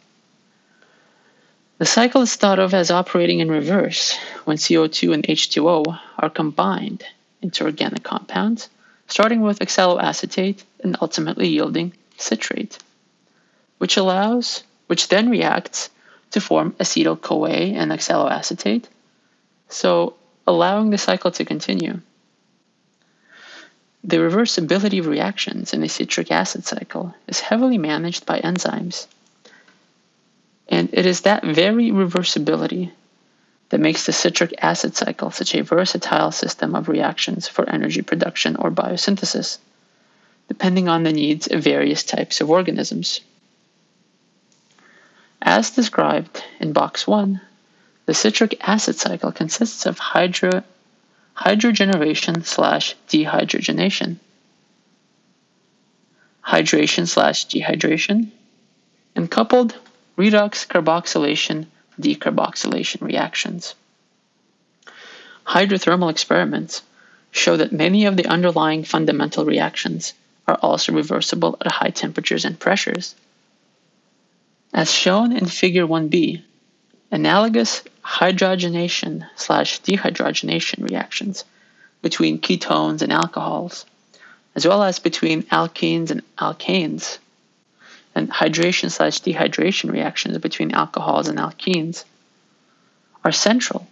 The 1.82 1.86
cycle 1.86 2.22
is 2.22 2.36
thought 2.36 2.60
of 2.60 2.74
as 2.74 2.92
operating 2.92 3.40
in 3.40 3.50
reverse 3.50 4.16
when 4.44 4.56
CO2 4.56 5.14
and 5.14 5.24
H2O 5.24 5.98
are 6.16 6.30
combined 6.30 7.02
into 7.40 7.64
organic 7.64 8.04
compounds, 8.04 8.68
starting 9.08 9.40
with 9.40 9.58
oxaloacetate 9.58 10.62
and 10.84 10.96
ultimately 11.02 11.48
yielding 11.48 11.92
citrate, 12.16 12.78
which 13.78 13.96
allows, 13.96 14.62
which 14.86 15.08
then 15.08 15.28
reacts 15.28 15.90
to 16.30 16.40
form 16.40 16.70
acetyl 16.78 17.20
CoA 17.20 17.74
and 17.74 17.90
oxaloacetate, 17.90 18.84
so 19.68 20.14
allowing 20.46 20.90
the 20.90 20.98
cycle 20.98 21.32
to 21.32 21.44
continue. 21.44 22.00
The 24.04 24.18
reversibility 24.18 25.00
of 25.00 25.08
reactions 25.08 25.72
in 25.72 25.80
the 25.80 25.88
citric 25.88 26.30
acid 26.30 26.64
cycle 26.64 27.16
is 27.26 27.40
heavily 27.40 27.78
managed 27.78 28.24
by 28.24 28.38
enzymes. 28.38 29.08
And 30.72 30.88
it 30.94 31.04
is 31.04 31.20
that 31.20 31.44
very 31.44 31.90
reversibility 31.90 32.90
that 33.68 33.78
makes 33.78 34.06
the 34.06 34.12
citric 34.12 34.54
acid 34.56 34.96
cycle 34.96 35.30
such 35.30 35.54
a 35.54 35.62
versatile 35.62 36.32
system 36.32 36.74
of 36.74 36.88
reactions 36.88 37.46
for 37.46 37.68
energy 37.68 38.00
production 38.00 38.56
or 38.56 38.70
biosynthesis, 38.70 39.58
depending 40.48 40.88
on 40.88 41.02
the 41.02 41.12
needs 41.12 41.46
of 41.46 41.62
various 41.62 42.04
types 42.04 42.40
of 42.40 42.50
organisms. 42.50 43.20
As 45.42 45.72
described 45.72 46.42
in 46.58 46.72
box 46.72 47.06
1, 47.06 47.38
the 48.06 48.14
citric 48.14 48.56
acid 48.66 48.96
cycle 48.96 49.30
consists 49.30 49.84
of 49.84 49.98
hydro 49.98 50.64
slash 51.36 52.96
dehydrogenation, 53.10 54.16
hydration 56.42 57.06
slash 57.06 57.46
dehydration, 57.48 58.30
and 59.14 59.30
coupled 59.30 59.76
redox 60.16 60.66
carboxylation 60.66 61.66
decarboxylation 62.00 63.00
reactions. 63.02 63.74
Hydrothermal 65.46 66.10
experiments 66.10 66.82
show 67.30 67.56
that 67.56 67.72
many 67.72 68.06
of 68.06 68.16
the 68.16 68.26
underlying 68.26 68.84
fundamental 68.84 69.44
reactions 69.44 70.14
are 70.46 70.58
also 70.62 70.92
reversible 70.92 71.56
at 71.60 71.72
high 71.72 71.90
temperatures 71.90 72.44
and 72.44 72.58
pressures. 72.58 73.14
As 74.72 74.90
shown 74.90 75.32
in 75.36 75.46
Figure 75.46 75.86
1b, 75.86 76.42
analogous 77.10 77.82
hydrogenation 78.04 79.26
slash 79.36 79.80
dehydrogenation 79.82 80.88
reactions 80.88 81.44
between 82.00 82.40
ketones 82.40 83.02
and 83.02 83.12
alcohols, 83.12 83.86
as 84.54 84.66
well 84.66 84.82
as 84.82 84.98
between 84.98 85.42
alkenes 85.44 86.10
and 86.10 86.22
alkanes, 86.36 87.18
and 88.14 88.30
hydration 88.30 88.90
slash 88.90 89.20
dehydration 89.20 89.90
reactions 89.90 90.38
between 90.38 90.72
alcohols 90.72 91.28
and 91.28 91.38
alkenes, 91.38 92.04
are 93.24 93.32
central 93.32 93.86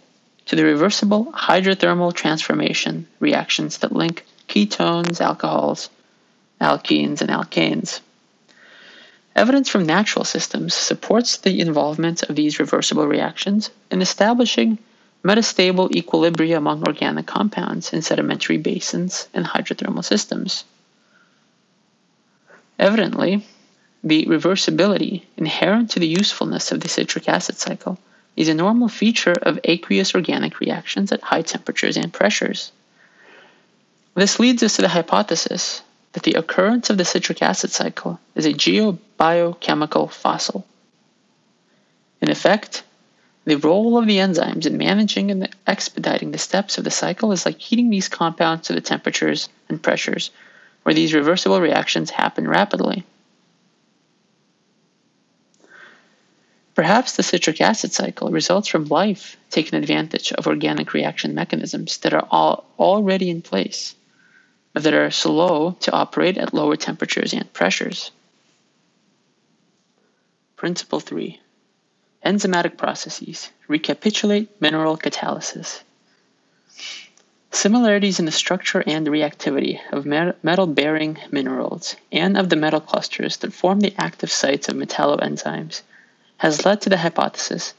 to 0.45 0.55
the 0.55 0.65
reversible 0.65 1.25
hydrothermal 1.31 2.13
transformation 2.13 3.07
reactions 3.19 3.79
that 3.79 3.91
link 3.91 4.25
ketones, 4.47 5.21
alcohols, 5.21 5.89
alkenes, 6.59 7.21
and 7.21 7.29
alkanes. 7.29 8.01
Evidence 9.35 9.69
from 9.69 9.85
natural 9.85 10.25
systems 10.25 10.73
supports 10.73 11.37
the 11.37 11.61
involvement 11.61 12.23
of 12.23 12.35
these 12.35 12.59
reversible 12.59 13.07
reactions 13.07 13.69
in 13.89 14.01
establishing 14.01 14.77
metastable 15.23 15.89
equilibria 15.91 16.57
among 16.57 16.83
organic 16.83 17.27
compounds 17.27 17.93
in 17.93 18.01
sedimentary 18.01 18.57
basins 18.57 19.29
and 19.33 19.45
hydrothermal 19.45 20.03
systems. 20.03 20.65
Evidently, 22.77 23.45
the 24.03 24.25
reversibility 24.25 25.23
inherent 25.37 25.91
to 25.91 25.99
the 25.99 26.07
usefulness 26.07 26.71
of 26.71 26.79
the 26.79 26.89
citric 26.89 27.29
acid 27.29 27.57
cycle 27.57 27.99
is 28.35 28.47
a 28.47 28.53
normal 28.53 28.87
feature 28.87 29.35
of 29.41 29.59
aqueous 29.63 30.15
organic 30.15 30.59
reactions 30.59 31.11
at 31.11 31.21
high 31.21 31.41
temperatures 31.41 31.97
and 31.97 32.11
pressures. 32.11 32.71
This 34.15 34.39
leads 34.39 34.63
us 34.63 34.75
to 34.75 34.81
the 34.81 34.89
hypothesis 34.89 35.81
that 36.13 36.23
the 36.23 36.33
occurrence 36.33 36.89
of 36.89 36.97
the 36.97 37.05
citric 37.05 37.41
acid 37.41 37.71
cycle 37.71 38.19
is 38.35 38.45
a 38.45 38.53
geobiochemical 38.53 40.11
fossil. 40.11 40.65
In 42.21 42.29
effect, 42.29 42.83
the 43.45 43.55
role 43.55 43.97
of 43.97 44.07
the 44.07 44.17
enzymes 44.17 44.65
in 44.65 44.77
managing 44.77 45.31
and 45.31 45.49
expediting 45.65 46.31
the 46.31 46.37
steps 46.37 46.77
of 46.77 46.83
the 46.83 46.91
cycle 46.91 47.31
is 47.31 47.45
like 47.45 47.59
heating 47.59 47.89
these 47.89 48.09
compounds 48.09 48.67
to 48.67 48.73
the 48.73 48.81
temperatures 48.81 49.49
and 49.69 49.81
pressures 49.81 50.31
where 50.83 50.93
these 50.93 51.13
reversible 51.13 51.61
reactions 51.61 52.09
happen 52.09 52.47
rapidly. 52.47 53.03
Perhaps 56.81 57.15
the 57.15 57.21
citric 57.21 57.61
acid 57.61 57.93
cycle 57.93 58.31
results 58.31 58.67
from 58.67 58.85
life 58.85 59.37
taking 59.51 59.77
advantage 59.77 60.33
of 60.33 60.47
organic 60.47 60.93
reaction 60.93 61.35
mechanisms 61.35 61.99
that 61.99 62.11
are 62.11 62.27
all 62.31 62.65
already 62.79 63.29
in 63.29 63.43
place 63.43 63.93
but 64.73 64.81
that 64.81 64.95
are 64.95 65.11
slow 65.11 65.77
to 65.81 65.91
operate 65.91 66.39
at 66.39 66.55
lower 66.55 66.75
temperatures 66.75 67.33
and 67.33 67.53
pressures. 67.53 68.09
Principle 70.55 70.99
3 70.99 71.39
Enzymatic 72.25 72.77
processes 72.77 73.51
recapitulate 73.67 74.59
mineral 74.59 74.97
catalysis. 74.97 75.83
Similarities 77.51 78.17
in 78.17 78.25
the 78.25 78.31
structure 78.31 78.83
and 78.87 79.05
reactivity 79.05 79.79
of 79.91 80.07
metal 80.43 80.65
bearing 80.65 81.19
minerals 81.29 81.95
and 82.11 82.35
of 82.35 82.49
the 82.49 82.55
metal 82.55 82.81
clusters 82.81 83.37
that 83.37 83.53
form 83.53 83.81
the 83.81 83.93
active 83.99 84.31
sites 84.31 84.67
of 84.67 84.75
metalloenzymes 84.75 85.83
has 86.41 86.65
led 86.65 86.81
to 86.81 86.89
the 86.89 86.97
hypothesis 86.97 87.75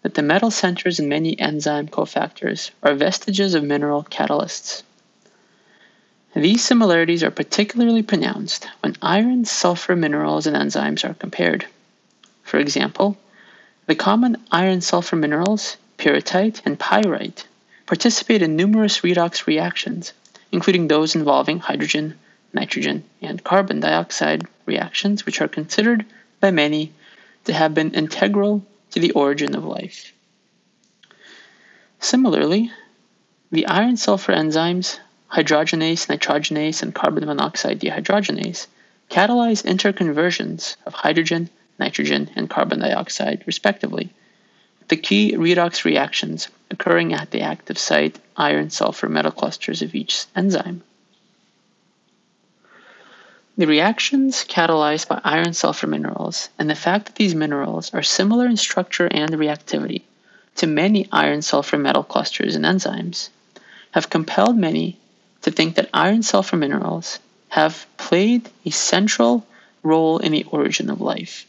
that 0.00 0.14
the 0.14 0.22
metal 0.22 0.50
centers 0.50 0.98
in 0.98 1.06
many 1.06 1.38
enzyme 1.38 1.86
cofactors 1.86 2.70
are 2.82 2.94
vestiges 2.94 3.52
of 3.52 3.62
mineral 3.62 4.02
catalysts. 4.04 4.82
These 6.34 6.64
similarities 6.64 7.22
are 7.22 7.30
particularly 7.30 8.02
pronounced 8.02 8.68
when 8.80 8.96
iron, 9.02 9.44
sulfur 9.44 9.94
minerals 9.94 10.46
and 10.46 10.56
enzymes 10.56 11.04
are 11.04 11.12
compared. 11.12 11.66
For 12.42 12.58
example, 12.58 13.18
the 13.84 13.94
common 13.94 14.42
iron 14.50 14.80
sulfur 14.80 15.16
minerals, 15.16 15.76
pyrrhotite 15.98 16.62
and 16.64 16.78
pyrite, 16.78 17.46
participate 17.84 18.40
in 18.40 18.56
numerous 18.56 19.00
redox 19.00 19.46
reactions, 19.46 20.14
including 20.50 20.88
those 20.88 21.14
involving 21.14 21.58
hydrogen, 21.58 22.14
nitrogen, 22.54 23.04
and 23.20 23.44
carbon 23.44 23.80
dioxide 23.80 24.46
reactions, 24.64 25.26
which 25.26 25.42
are 25.42 25.48
considered 25.48 26.06
by 26.40 26.50
many 26.50 26.92
to 27.46 27.52
have 27.52 27.74
been 27.74 27.94
integral 27.94 28.64
to 28.90 29.00
the 29.00 29.12
origin 29.12 29.56
of 29.56 29.64
life. 29.64 30.12
Similarly, 31.98 32.70
the 33.50 33.66
iron 33.66 33.96
sulfur 33.96 34.32
enzymes 34.32 34.98
hydrogenase, 35.32 36.06
nitrogenase, 36.06 36.82
and 36.82 36.94
carbon 36.94 37.26
monoxide 37.26 37.80
dehydrogenase 37.80 38.66
catalyze 39.10 39.64
interconversions 39.64 40.76
of 40.86 40.94
hydrogen, 40.94 41.48
nitrogen, 41.78 42.30
and 42.36 42.50
carbon 42.50 42.80
dioxide, 42.80 43.42
respectively, 43.46 44.10
the 44.88 44.96
key 44.96 45.36
redox 45.36 45.84
reactions 45.84 46.48
occurring 46.70 47.12
at 47.12 47.30
the 47.30 47.42
active 47.42 47.78
site 47.78 48.18
iron 48.36 48.70
sulfur 48.70 49.08
metal 49.08 49.32
clusters 49.32 49.82
of 49.82 49.94
each 49.94 50.26
enzyme. 50.34 50.82
The 53.58 53.66
reactions 53.66 54.44
catalyzed 54.44 55.08
by 55.08 55.20
iron 55.24 55.54
sulfur 55.54 55.86
minerals 55.86 56.50
and 56.58 56.68
the 56.68 56.74
fact 56.74 57.06
that 57.06 57.14
these 57.14 57.34
minerals 57.34 57.92
are 57.94 58.02
similar 58.02 58.46
in 58.46 58.58
structure 58.58 59.08
and 59.10 59.32
reactivity 59.32 60.02
to 60.56 60.66
many 60.66 61.08
iron 61.10 61.40
sulfur 61.40 61.78
metal 61.78 62.02
clusters 62.02 62.54
and 62.54 62.66
enzymes 62.66 63.30
have 63.92 64.10
compelled 64.10 64.58
many 64.58 64.98
to 65.40 65.50
think 65.50 65.76
that 65.76 65.88
iron 65.94 66.22
sulfur 66.22 66.56
minerals 66.56 67.18
have 67.48 67.86
played 67.96 68.50
a 68.66 68.70
central 68.70 69.46
role 69.82 70.18
in 70.18 70.32
the 70.32 70.44
origin 70.50 70.90
of 70.90 71.00
life. 71.00 71.46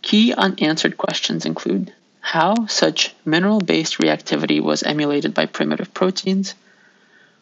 Key 0.00 0.32
unanswered 0.32 0.96
questions 0.96 1.44
include 1.44 1.92
how 2.20 2.66
such 2.68 3.14
mineral 3.26 3.60
based 3.60 3.98
reactivity 3.98 4.62
was 4.62 4.82
emulated 4.82 5.34
by 5.34 5.44
primitive 5.44 5.92
proteins, 5.92 6.54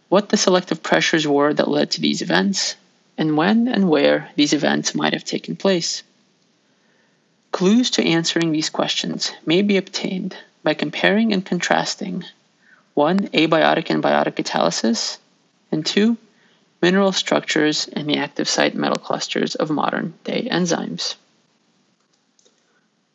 what 0.08 0.28
the 0.28 0.36
selective 0.36 0.82
pressures 0.82 1.26
were 1.26 1.52
that 1.54 1.68
led 1.68 1.90
to 1.90 2.00
these 2.00 2.22
events, 2.22 2.76
and 3.16 3.36
when 3.36 3.68
and 3.68 3.88
where 3.88 4.30
these 4.36 4.52
events 4.52 4.94
might 4.94 5.12
have 5.12 5.24
taken 5.24 5.56
place. 5.56 6.02
Clues 7.52 7.90
to 7.90 8.04
answering 8.04 8.52
these 8.52 8.70
questions 8.70 9.32
may 9.46 9.62
be 9.62 9.76
obtained 9.76 10.36
by 10.62 10.74
comparing 10.74 11.32
and 11.32 11.44
contrasting 11.44 12.24
one, 12.94 13.28
abiotic 13.28 13.90
and 13.90 14.02
biotic 14.02 14.34
catalysis, 14.36 15.18
and 15.72 15.84
two, 15.84 16.16
mineral 16.80 17.12
structures 17.12 17.88
and 17.92 18.08
the 18.08 18.18
active 18.18 18.48
site 18.48 18.74
metal 18.74 18.98
clusters 18.98 19.54
of 19.56 19.70
modern 19.70 20.14
day 20.22 20.48
enzymes. 20.50 21.16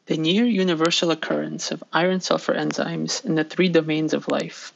The 0.07 0.17
near 0.17 0.43
universal 0.43 1.11
occurrence 1.11 1.71
of 1.71 1.83
iron 1.93 2.19
sulfur 2.19 2.55
enzymes 2.55 3.23
in 3.23 3.35
the 3.35 3.43
three 3.43 3.69
domains 3.69 4.13
of 4.13 4.27
life 4.27 4.73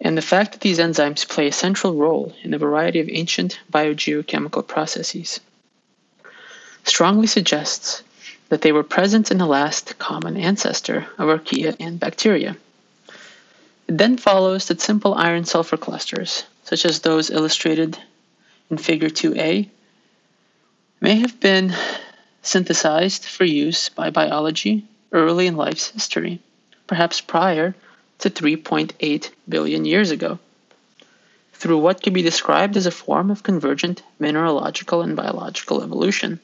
and 0.00 0.16
the 0.16 0.22
fact 0.22 0.52
that 0.52 0.60
these 0.60 0.78
enzymes 0.78 1.28
play 1.28 1.48
a 1.48 1.52
central 1.52 1.94
role 1.94 2.34
in 2.42 2.54
a 2.54 2.58
variety 2.58 3.00
of 3.00 3.08
ancient 3.08 3.58
biogeochemical 3.72 4.66
processes 4.66 5.40
strongly 6.84 7.26
suggests 7.26 8.02
that 8.48 8.62
they 8.62 8.72
were 8.72 8.84
present 8.84 9.30
in 9.30 9.38
the 9.38 9.46
last 9.46 9.98
common 9.98 10.36
ancestor 10.36 11.06
of 11.18 11.28
archaea 11.28 11.74
and 11.80 11.98
bacteria. 11.98 12.56
It 13.88 13.98
then 13.98 14.16
follows 14.16 14.68
that 14.68 14.80
simple 14.80 15.14
iron 15.14 15.44
sulfur 15.44 15.76
clusters, 15.76 16.44
such 16.64 16.84
as 16.84 17.00
those 17.00 17.30
illustrated 17.30 17.98
in 18.70 18.78
Figure 18.78 19.08
2a, 19.08 19.68
may 21.00 21.14
have 21.16 21.40
been 21.40 21.74
synthesized 22.42 23.24
for 23.24 23.44
use 23.44 23.88
by 23.88 24.10
biology 24.10 24.84
early 25.12 25.46
in 25.46 25.56
life's 25.56 25.90
history, 25.90 26.40
perhaps 26.86 27.20
prior 27.20 27.74
to 28.18 28.30
3.8 28.30 29.30
billion 29.48 29.84
years 29.84 30.10
ago, 30.10 30.38
through 31.52 31.78
what 31.78 32.02
could 32.02 32.12
be 32.12 32.22
described 32.22 32.76
as 32.76 32.86
a 32.86 32.90
form 32.90 33.30
of 33.30 33.42
convergent 33.42 34.02
mineralogical 34.18 35.02
and 35.02 35.16
biological 35.16 35.82
evolution. 35.82 36.40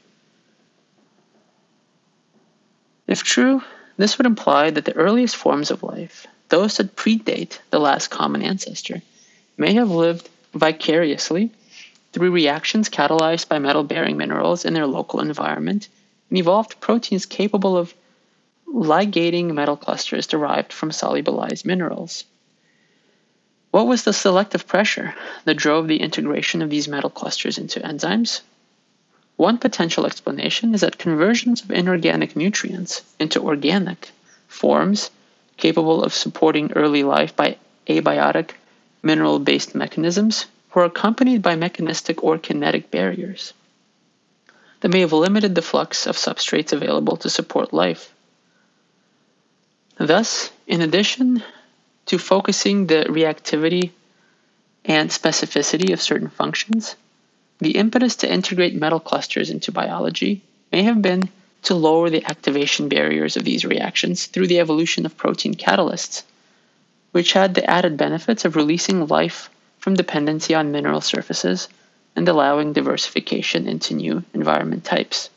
If 3.07 3.23
true, 3.23 3.63
this 3.97 4.17
would 4.17 4.27
imply 4.27 4.71
that 4.71 4.85
the 4.85 4.97
earliest 4.97 5.37
forms 5.37 5.71
of 5.71 5.83
life, 5.83 6.27
those 6.49 6.77
that 6.77 6.97
predate 6.97 7.59
the 7.71 7.79
last 7.79 8.09
common 8.09 8.43
ancestor, 8.43 9.03
may 9.57 9.75
have 9.75 9.91
lived 9.91 10.29
vicariously 10.55 11.51
through 12.13 12.31
reactions 12.31 12.89
catalyzed 12.89 13.49
by 13.49 13.59
metal 13.59 13.85
bearing 13.85 14.17
minerals 14.17 14.65
in 14.65 14.75
their 14.75 14.87
local 14.87 15.21
environment 15.21 15.89
and 16.29 16.39
evolved 16.39 16.81
proteins 16.81 17.27
capable 17.27 17.77
of 17.77 17.95
ligating 18.73 19.55
metal 19.55 19.77
clusters 19.77 20.27
derived 20.27 20.73
from 20.73 20.91
solubilized 20.91 21.67
minerals. 21.67 22.25
What 23.71 23.87
was 23.87 24.05
the 24.05 24.13
selective 24.13 24.67
pressure 24.67 25.15
that 25.45 25.57
drove 25.57 25.89
the 25.89 26.01
integration 26.01 26.63
of 26.63 26.71
these 26.71 26.89
metal 26.89 27.11
clusters 27.11 27.59
into 27.59 27.81
enzymes? 27.81 28.41
One 29.37 29.59
potential 29.59 30.07
explanation 30.07 30.75
is 30.75 30.81
that 30.81 30.99
conversions 30.99 31.63
of 31.63 31.71
inorganic 31.71 32.35
nutrients 32.35 33.03
into 33.19 33.43
organic 33.43 34.11
forms 34.49 35.11
capable 35.57 36.03
of 36.03 36.15
supporting 36.15 36.73
early 36.73 37.03
life 37.03 37.37
by 37.37 37.57
abiotic 37.87 38.51
mineral 39.03 39.39
based 39.39 39.75
mechanisms 39.75 40.47
were 40.75 40.85
accompanied 40.85 41.43
by 41.43 41.57
mechanistic 41.57 42.23
or 42.25 42.39
kinetic 42.39 42.91
barriers 42.91 43.53
that 44.81 44.89
may 44.89 45.01
have 45.01 45.13
limited 45.13 45.55
the 45.55 45.63
flux 45.63 46.07
of 46.07 46.17
substrates 46.17 46.73
available 46.73 47.17
to 47.17 47.31
support 47.31 47.73
life. 47.73 48.13
Thus, 49.99 50.51
in 50.67 50.81
addition 50.81 51.43
to 52.07 52.19
focusing 52.19 52.87
the 52.87 53.05
reactivity 53.09 53.91
and 54.85 55.11
specificity 55.11 55.93
of 55.93 56.03
certain 56.03 56.29
functions, 56.29 56.97
the 57.59 57.73
impetus 57.73 58.17
to 58.17 58.33
integrate 58.33 58.75
metal 58.75 58.99
clusters 58.99 59.51
into 59.51 59.71
biology 59.71 60.43
may 60.73 60.83
have 60.83 61.01
been 61.01 61.29
to 61.63 61.75
lower 61.75 62.11
the 62.11 62.25
activation 62.25 62.89
barriers 62.89 63.37
of 63.37 63.45
these 63.45 63.65
reactions 63.65 64.27
through 64.27 64.49
the 64.49 64.59
evolution 64.59 65.07
of 65.07 65.17
protein 65.17 65.55
catalysts, 65.55 66.25
which 67.13 67.35
had 67.35 67.55
the 67.55 67.71
added 67.71 67.97
benefits 67.97 68.45
of 68.45 68.57
releasing 68.57 69.07
life 69.07 69.49
from 69.79 69.95
dependency 69.95 70.55
on 70.55 70.73
mineral 70.73 71.01
surfaces 71.01 71.69
and 72.17 72.29
allowing 72.29 72.73
diversification 72.73 73.69
into 73.69 73.95
new 73.95 74.25
environment 74.35 74.85
types. 74.85 75.31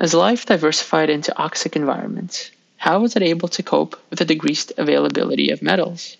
As 0.00 0.14
life 0.14 0.46
diversified 0.46 1.10
into 1.10 1.36
oxic 1.38 1.76
environments, 1.76 2.50
how 2.80 2.98
was 2.98 3.14
it 3.14 3.22
able 3.22 3.46
to 3.46 3.62
cope 3.62 4.00
with 4.08 4.18
the 4.18 4.24
decreased 4.24 4.72
availability 4.78 5.50
of 5.50 5.60
metals? 5.60 6.16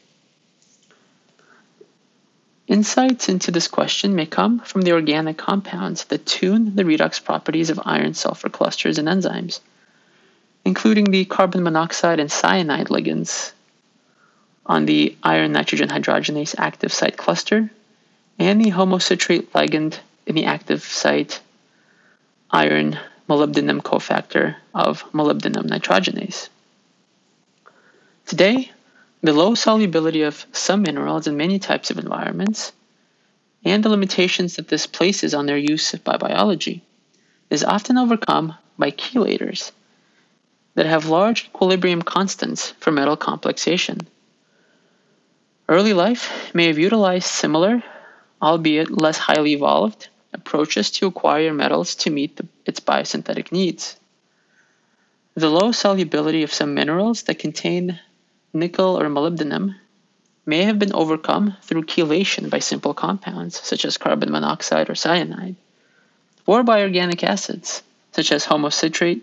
Insights 2.66 3.30
into 3.30 3.50
this 3.50 3.66
question 3.66 4.14
may 4.14 4.26
come 4.26 4.60
from 4.60 4.82
the 4.82 4.92
organic 4.92 5.38
compounds 5.38 6.04
that 6.04 6.26
tune 6.26 6.76
the 6.76 6.82
redox 6.82 7.24
properties 7.24 7.70
of 7.70 7.80
iron 7.86 8.12
sulfur 8.12 8.50
clusters 8.50 8.98
and 8.98 9.08
enzymes, 9.08 9.60
including 10.62 11.06
the 11.06 11.24
carbon 11.24 11.62
monoxide 11.62 12.20
and 12.20 12.30
cyanide 12.30 12.88
ligands 12.88 13.52
on 14.66 14.84
the 14.84 15.16
iron 15.22 15.52
nitrogen 15.52 15.88
hydrogenase 15.88 16.54
active 16.58 16.92
site 16.92 17.16
cluster 17.16 17.70
and 18.38 18.62
the 18.62 18.68
homocitrate 18.68 19.50
ligand 19.54 19.98
in 20.26 20.34
the 20.34 20.44
active 20.44 20.82
site 20.82 21.40
iron 22.50 22.98
molybdenum 23.30 23.80
cofactor 23.80 24.56
of 24.74 25.04
molybdenum 25.12 25.66
nitrogenase. 25.70 26.48
Today, 28.26 28.72
the 29.22 29.32
low 29.32 29.54
solubility 29.54 30.22
of 30.22 30.44
some 30.50 30.82
minerals 30.82 31.28
in 31.28 31.36
many 31.36 31.60
types 31.60 31.92
of 31.92 31.98
environments 31.98 32.72
and 33.64 33.84
the 33.84 33.88
limitations 33.88 34.56
that 34.56 34.66
this 34.66 34.88
places 34.88 35.32
on 35.32 35.46
their 35.46 35.56
use 35.56 35.94
by 36.02 36.16
biology 36.16 36.82
is 37.50 37.62
often 37.62 37.98
overcome 37.98 38.56
by 38.76 38.90
chelators 38.90 39.70
that 40.74 40.86
have 40.86 41.06
large 41.06 41.44
equilibrium 41.44 42.02
constants 42.02 42.70
for 42.80 42.90
metal 42.90 43.16
complexation. 43.16 43.98
Early 45.68 45.92
life 45.92 46.52
may 46.52 46.66
have 46.66 46.78
utilized 46.78 47.26
similar, 47.26 47.80
albeit 48.42 48.90
less 48.90 49.18
highly 49.18 49.52
evolved, 49.52 50.08
approaches 50.32 50.90
to 50.90 51.06
acquire 51.06 51.52
metals 51.52 51.94
to 51.96 52.10
meet 52.10 52.36
the, 52.36 52.46
its 52.64 52.80
biosynthetic 52.80 53.52
needs. 53.52 53.96
The 55.34 55.50
low 55.50 55.72
solubility 55.72 56.42
of 56.42 56.52
some 56.52 56.74
minerals 56.74 57.22
that 57.24 57.38
contain 57.38 58.00
nickel 58.52 58.98
or 59.00 59.08
molybdenum 59.08 59.76
may 60.46 60.64
have 60.64 60.78
been 60.78 60.92
overcome 60.92 61.56
through 61.62 61.84
chelation 61.84 62.50
by 62.50 62.58
simple 62.58 62.94
compounds 62.94 63.60
such 63.60 63.84
as 63.84 63.96
carbon 63.96 64.30
monoxide 64.30 64.90
or 64.90 64.94
cyanide, 64.94 65.56
or 66.46 66.62
by 66.62 66.82
organic 66.82 67.22
acids 67.22 67.82
such 68.12 68.32
as 68.32 68.44
homocitrate. 68.44 69.22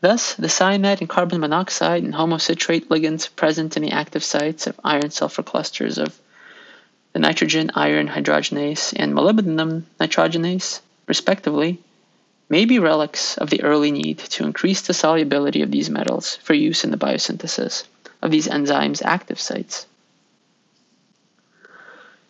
Thus, 0.00 0.34
the 0.34 0.48
cyanide 0.48 1.00
and 1.00 1.08
carbon 1.08 1.40
monoxide 1.40 2.02
and 2.02 2.14
homocitrate 2.14 2.88
ligands 2.88 3.34
present 3.34 3.76
in 3.76 3.82
the 3.82 3.92
active 3.92 4.24
sites 4.24 4.66
of 4.66 4.78
iron 4.84 5.10
sulfur 5.10 5.42
clusters 5.42 5.96
of 5.96 6.20
the 7.12 7.18
nitrogen 7.18 7.70
iron 7.74 8.08
hydrogenase 8.08 8.94
and 8.96 9.12
molybdenum 9.12 9.82
nitrogenase, 10.00 10.80
respectively, 11.06 11.78
may 12.48 12.64
be 12.64 12.78
relics 12.78 13.36
of 13.38 13.50
the 13.50 13.62
early 13.62 13.90
need 13.90 14.18
to 14.18 14.44
increase 14.44 14.82
the 14.82 14.94
solubility 14.94 15.62
of 15.62 15.70
these 15.70 15.90
metals 15.90 16.36
for 16.36 16.54
use 16.54 16.84
in 16.84 16.90
the 16.90 16.96
biosynthesis 16.96 17.84
of 18.20 18.30
these 18.30 18.48
enzymes' 18.48 19.02
active 19.02 19.40
sites. 19.40 19.86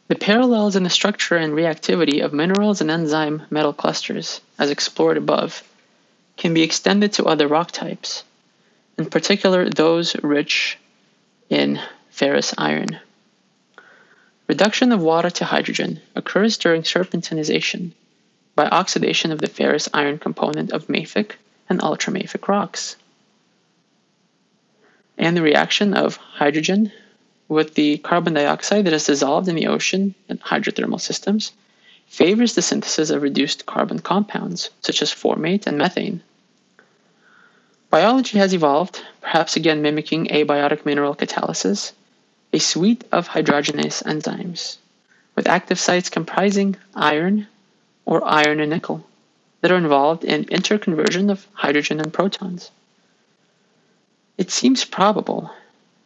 The 0.09 0.15
parallels 0.17 0.77
in 0.77 0.83
the 0.83 0.91
structure 0.91 1.37
and 1.37 1.55
reactivity 1.55 2.25
of 2.25 2.33
minerals 2.33 2.81
and 2.81 2.91
enzyme 2.91 3.43
metal 3.51 3.73
clusters, 3.73 4.41
as 4.59 4.71
explored 4.71 5.17
above, 5.17 5.63
can 6.37 6.55
be 6.55 6.63
extended 6.63 7.13
to 7.15 7.25
other 7.25 7.49
rock 7.49 7.71
types, 7.71 8.25
in 8.99 9.07
particular 9.07 9.71
those 9.71 10.15
rich 10.23 10.79
in 11.49 11.81
ferrous 12.11 12.53
iron. 12.59 13.01
Reduction 14.53 14.93
of 14.93 15.01
water 15.01 15.31
to 15.31 15.47
hydrogen 15.47 16.03
occurs 16.15 16.59
during 16.59 16.83
serpentinization 16.83 17.93
by 18.55 18.67
oxidation 18.67 19.33
of 19.33 19.39
the 19.39 19.47
ferrous 19.47 19.89
iron 19.95 20.19
component 20.19 20.73
of 20.73 20.89
mafic 20.89 21.37
and 21.71 21.81
ultramafic 21.81 22.47
rocks. 22.47 22.97
And 25.17 25.35
the 25.35 25.41
reaction 25.41 25.95
of 25.95 26.17
hydrogen 26.17 26.93
with 27.49 27.73
the 27.73 27.97
carbon 27.97 28.35
dioxide 28.35 28.85
that 28.85 28.93
is 28.93 29.07
dissolved 29.07 29.49
in 29.49 29.55
the 29.55 29.69
ocean 29.69 30.15
and 30.29 30.39
hydrothermal 30.43 31.01
systems 31.01 31.53
favors 32.07 32.55
the 32.55 32.61
synthesis 32.61 33.09
of 33.09 33.23
reduced 33.23 33.65
carbon 33.65 34.01
compounds 34.01 34.69
such 34.83 35.01
as 35.01 35.15
formate 35.15 35.67
and 35.67 35.79
methane. 35.79 36.21
Biology 37.89 38.37
has 38.37 38.53
evolved, 38.53 39.03
perhaps 39.23 39.57
again 39.57 39.81
mimicking 39.81 40.27
abiotic 40.27 40.85
mineral 40.85 41.15
catalysis, 41.15 41.93
a 42.53 42.59
suite 42.59 43.05
of 43.11 43.29
hydrogenase 43.29 44.03
enzymes 44.03 44.77
with 45.35 45.49
active 45.49 45.81
sites 45.81 46.11
comprising 46.11 46.77
iron, 46.95 47.47
or 48.05 48.25
iron 48.25 48.61
and 48.61 48.71
nickel 48.71 49.07
that 49.61 49.71
are 49.71 49.77
involved 49.77 50.25
in 50.25 50.45
interconversion 50.47 51.31
of 51.31 51.47
hydrogen 51.55 52.01
and 52.01 52.13
protons. 52.13 52.71
It 54.37 54.51
seems 54.51 54.85
probable 54.85 55.51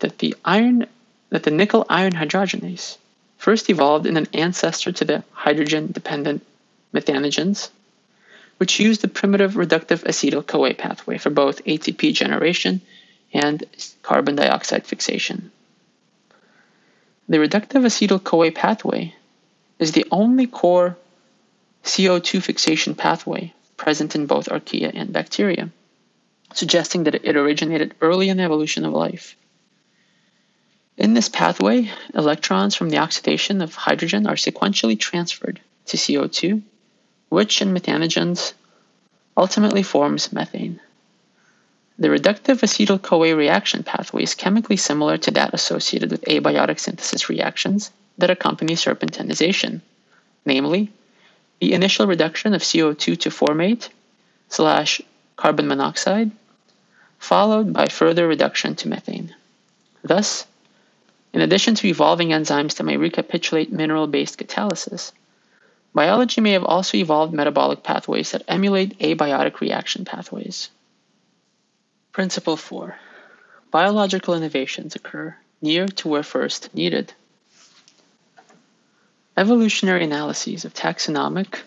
that 0.00 0.18
the 0.18 0.36
iron 0.44 0.86
that 1.30 1.42
the 1.42 1.50
nickel 1.50 1.84
iron 1.88 2.12
hydrogenase 2.12 2.98
first 3.38 3.68
evolved 3.68 4.06
in 4.06 4.16
an 4.16 4.28
ancestor 4.32 4.92
to 4.92 5.04
the 5.04 5.24
hydrogen 5.32 5.90
dependent 5.90 6.46
methanogens, 6.94 7.70
which 8.58 8.78
used 8.78 9.00
the 9.00 9.08
primitive 9.08 9.54
reductive 9.54 10.04
acetyl 10.04 10.46
CoA 10.46 10.74
pathway 10.74 11.18
for 11.18 11.30
both 11.30 11.64
ATP 11.64 12.14
generation 12.14 12.80
and 13.32 13.64
carbon 14.02 14.36
dioxide 14.36 14.86
fixation. 14.86 15.50
The 17.28 17.38
reductive 17.38 17.84
acetyl 17.84 18.22
CoA 18.22 18.52
pathway 18.52 19.14
is 19.80 19.92
the 19.92 20.06
only 20.12 20.46
core 20.46 20.96
CO2 21.82 22.40
fixation 22.40 22.94
pathway 22.94 23.52
present 23.76 24.14
in 24.14 24.26
both 24.26 24.48
archaea 24.48 24.92
and 24.94 25.12
bacteria, 25.12 25.70
suggesting 26.54 27.04
that 27.04 27.16
it 27.16 27.36
originated 27.36 27.94
early 28.00 28.28
in 28.28 28.36
the 28.36 28.44
evolution 28.44 28.84
of 28.84 28.92
life. 28.92 29.36
In 30.96 31.14
this 31.14 31.28
pathway, 31.28 31.90
electrons 32.14 32.74
from 32.74 32.90
the 32.90 32.98
oxidation 32.98 33.60
of 33.60 33.74
hydrogen 33.74 34.26
are 34.26 34.36
sequentially 34.36 34.98
transferred 34.98 35.60
to 35.86 35.96
CO2, 35.96 36.62
which 37.28 37.60
in 37.60 37.74
methanogens 37.74 38.54
ultimately 39.36 39.82
forms 39.82 40.32
methane. 40.32 40.80
The 41.98 42.08
reductive 42.08 42.60
acetyl 42.60 43.00
CoA 43.00 43.34
reaction 43.34 43.82
pathway 43.82 44.22
is 44.22 44.34
chemically 44.34 44.76
similar 44.76 45.16
to 45.16 45.30
that 45.30 45.54
associated 45.54 46.10
with 46.10 46.26
abiotic 46.26 46.78
synthesis 46.78 47.30
reactions 47.30 47.90
that 48.18 48.28
accompany 48.28 48.74
serpentinization, 48.74 49.80
namely, 50.44 50.92
the 51.58 51.72
initial 51.72 52.06
reduction 52.06 52.52
of 52.52 52.60
CO2 52.60 53.18
to 53.20 53.30
formate 53.30 53.88
slash 54.50 55.00
carbon 55.36 55.66
monoxide, 55.68 56.32
followed 57.18 57.72
by 57.72 57.86
further 57.86 58.28
reduction 58.28 58.76
to 58.76 58.88
methane. 58.88 59.34
Thus, 60.02 60.46
in 61.32 61.40
addition 61.40 61.76
to 61.76 61.86
evolving 61.88 62.28
enzymes 62.28 62.76
that 62.76 62.84
may 62.84 62.98
recapitulate 62.98 63.72
mineral 63.72 64.06
based 64.06 64.38
catalysis, 64.38 65.12
biology 65.94 66.42
may 66.42 66.52
have 66.52 66.64
also 66.64 66.98
evolved 66.98 67.32
metabolic 67.32 67.82
pathways 67.82 68.32
that 68.32 68.44
emulate 68.48 68.98
abiotic 68.98 69.60
reaction 69.60 70.04
pathways. 70.04 70.68
Principle 72.16 72.56
4 72.56 72.96
Biological 73.70 74.32
innovations 74.32 74.96
occur 74.96 75.36
near 75.60 75.86
to 75.86 76.08
where 76.08 76.22
first 76.22 76.74
needed. 76.74 77.12
Evolutionary 79.36 80.04
analyses 80.04 80.64
of 80.64 80.72
taxonomic 80.72 81.58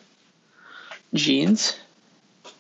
genes 1.14 1.78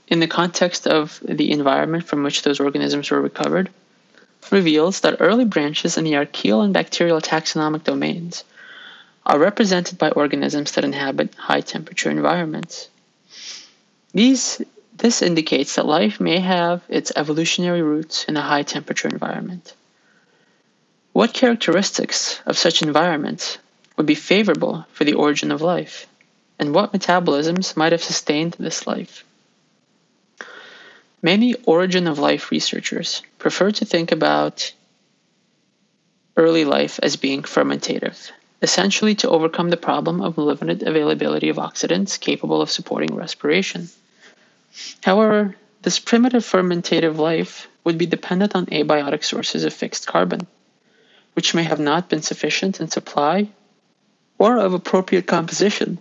in 0.08 0.20
the 0.20 0.28
context 0.28 0.86
of 0.86 1.20
the 1.26 1.52
environment 1.52 2.04
from 2.04 2.22
which 2.22 2.44
those 2.44 2.60
organisms 2.60 3.10
were 3.10 3.20
recovered 3.20 3.72
reveals 4.52 5.00
that 5.00 5.20
early 5.20 5.46
branches 5.46 5.98
in 5.98 6.04
the 6.04 6.16
archaeal 6.16 6.62
and 6.62 6.76
bacterial 6.76 7.20
taxonomic 7.20 7.86
domains 7.86 8.44
are 9.26 9.40
represented 9.40 9.98
by 9.98 10.12
organisms 10.12 10.74
that 10.74 10.84
inhabit 10.84 11.34
high 11.34 11.62
temperature 11.62 12.12
environments. 12.12 12.88
These 14.14 14.62
this 15.00 15.22
indicates 15.22 15.76
that 15.76 15.86
life 15.86 16.20
may 16.20 16.40
have 16.40 16.84
its 16.90 17.12
evolutionary 17.16 17.82
roots 17.82 18.26
in 18.26 18.38
a 18.38 18.42
high 18.42 18.64
temperature 18.64 19.08
environment. 19.08 19.74
What 21.14 21.34
characteristics 21.34 22.40
of 22.46 22.58
such 22.58 22.82
environments 22.82 23.58
would 23.98 24.06
be 24.06 24.16
favorable 24.16 24.86
for 24.92 25.06
the 25.06 25.14
origin 25.14 25.52
of 25.52 25.62
life, 25.62 26.06
and 26.60 26.74
what 26.74 26.94
metabolisms 26.94 27.76
might 27.76 27.94
have 27.94 28.04
sustained 28.04 28.56
this 28.60 28.86
life? 28.86 29.24
Many 31.22 31.56
origin 31.66 32.08
of 32.08 32.20
life 32.20 32.52
researchers 32.52 33.22
prefer 33.40 33.72
to 33.72 33.86
think 33.86 34.12
about 34.12 34.72
early 36.38 36.64
life 36.64 37.00
as 37.04 37.18
being 37.18 37.44
fermentative, 37.44 38.32
essentially 38.62 39.16
to 39.16 39.30
overcome 39.30 39.70
the 39.70 39.78
problem 39.78 40.22
of 40.22 40.38
limited 40.38 40.84
availability 40.84 41.50
of 41.50 41.58
oxidants 41.58 42.20
capable 42.20 42.62
of 42.62 42.70
supporting 42.70 43.16
respiration. 43.16 43.90
However, 45.04 45.56
this 45.82 46.00
primitive 46.00 46.46
fermentative 46.46 47.18
life 47.18 47.68
would 47.84 47.98
be 47.98 48.06
dependent 48.06 48.56
on 48.56 48.66
abiotic 48.68 49.24
sources 49.24 49.64
of 49.64 49.74
fixed 49.74 50.08
carbon, 50.08 50.48
which 51.34 51.54
may 51.54 51.64
have 51.64 51.80
not 51.80 52.10
been 52.10 52.22
sufficient 52.22 52.80
in 52.80 52.90
supply 52.90 53.50
or 54.38 54.58
of 54.58 54.74
appropriate 54.74 55.28
composition 55.28 56.00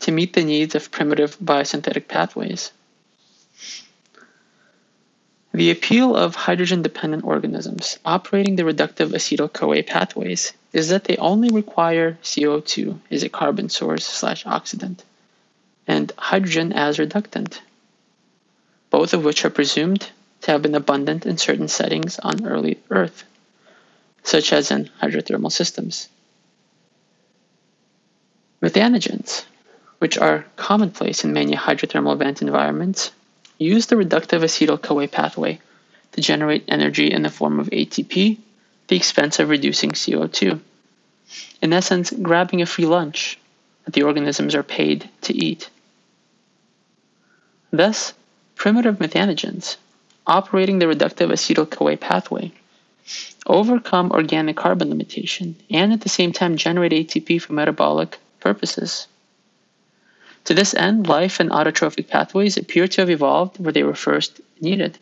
to 0.00 0.12
meet 0.12 0.32
the 0.32 0.44
needs 0.44 0.74
of 0.74 0.90
primitive 0.90 1.38
biosynthetic 1.38 2.08
pathways. 2.08 2.72
The 5.54 5.70
appeal 5.70 6.16
of 6.16 6.34
hydrogen 6.34 6.82
dependent 6.82 7.24
organisms 7.24 7.98
operating 8.04 8.56
the 8.56 8.62
reductive 8.62 9.10
acetyl 9.10 9.52
CoA 9.52 9.82
pathways 9.82 10.52
is 10.72 10.88
that 10.88 11.04
they 11.04 11.16
only 11.18 11.50
require 11.50 12.18
CO2 12.22 12.98
as 13.10 13.22
a 13.22 13.28
carbon 13.28 13.68
source 13.68 14.06
slash 14.06 14.44
oxidant 14.44 15.00
and 15.86 16.10
hydrogen 16.16 16.72
as 16.72 16.98
reductant 16.98 17.60
both 18.92 19.14
of 19.14 19.24
which 19.24 19.42
are 19.44 19.50
presumed 19.50 20.10
to 20.42 20.50
have 20.52 20.60
been 20.60 20.74
abundant 20.74 21.24
in 21.24 21.38
certain 21.38 21.66
settings 21.66 22.18
on 22.18 22.46
early 22.46 22.78
Earth, 22.90 23.24
such 24.22 24.52
as 24.52 24.70
in 24.70 24.90
hydrothermal 25.00 25.50
systems. 25.50 26.08
Methanogens, 28.60 29.44
which 29.98 30.18
are 30.18 30.44
commonplace 30.56 31.24
in 31.24 31.32
many 31.32 31.56
hydrothermal 31.56 32.18
vent 32.18 32.42
environments, 32.42 33.12
use 33.56 33.86
the 33.86 33.96
reductive 33.96 34.42
acetyl 34.42 34.80
CoA 34.80 35.08
pathway 35.08 35.58
to 36.12 36.20
generate 36.20 36.64
energy 36.68 37.10
in 37.10 37.22
the 37.22 37.30
form 37.30 37.58
of 37.58 37.70
ATP 37.70 38.36
at 38.36 38.88
the 38.88 38.96
expense 38.96 39.38
of 39.38 39.48
reducing 39.48 39.92
CO2. 39.92 40.60
In 41.62 41.72
essence, 41.72 42.10
grabbing 42.10 42.60
a 42.60 42.66
free 42.66 42.84
lunch 42.84 43.38
that 43.86 43.94
the 43.94 44.02
organisms 44.02 44.54
are 44.54 44.62
paid 44.62 45.08
to 45.22 45.32
eat. 45.34 45.70
Thus, 47.70 48.12
primitive 48.62 48.98
methanogens 48.98 49.76
operating 50.24 50.78
the 50.78 50.86
reductive 50.86 51.32
acetyl 51.36 51.68
CoA 51.68 51.96
pathway 51.96 52.52
overcome 53.44 54.12
organic 54.12 54.56
carbon 54.56 54.88
limitation 54.88 55.56
and 55.68 55.92
at 55.92 56.02
the 56.02 56.08
same 56.08 56.32
time 56.32 56.56
generate 56.56 56.92
ATP 56.92 57.42
for 57.42 57.54
metabolic 57.54 58.20
purposes. 58.38 59.08
To 60.44 60.54
this 60.54 60.74
end, 60.74 61.08
life 61.08 61.40
and 61.40 61.50
autotrophic 61.50 62.06
pathways 62.06 62.56
appear 62.56 62.86
to 62.86 63.00
have 63.00 63.10
evolved 63.10 63.58
where 63.58 63.72
they 63.72 63.82
were 63.82 63.96
first 63.96 64.40
needed, 64.60 64.96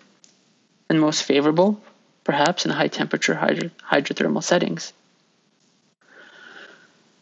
and 0.88 0.98
most 0.98 1.22
favorable, 1.22 1.82
perhaps 2.24 2.64
in 2.64 2.70
high 2.70 2.88
temperature 2.88 3.34
hydro- 3.34 3.76
hydrothermal 3.90 4.42
settings. 4.42 4.94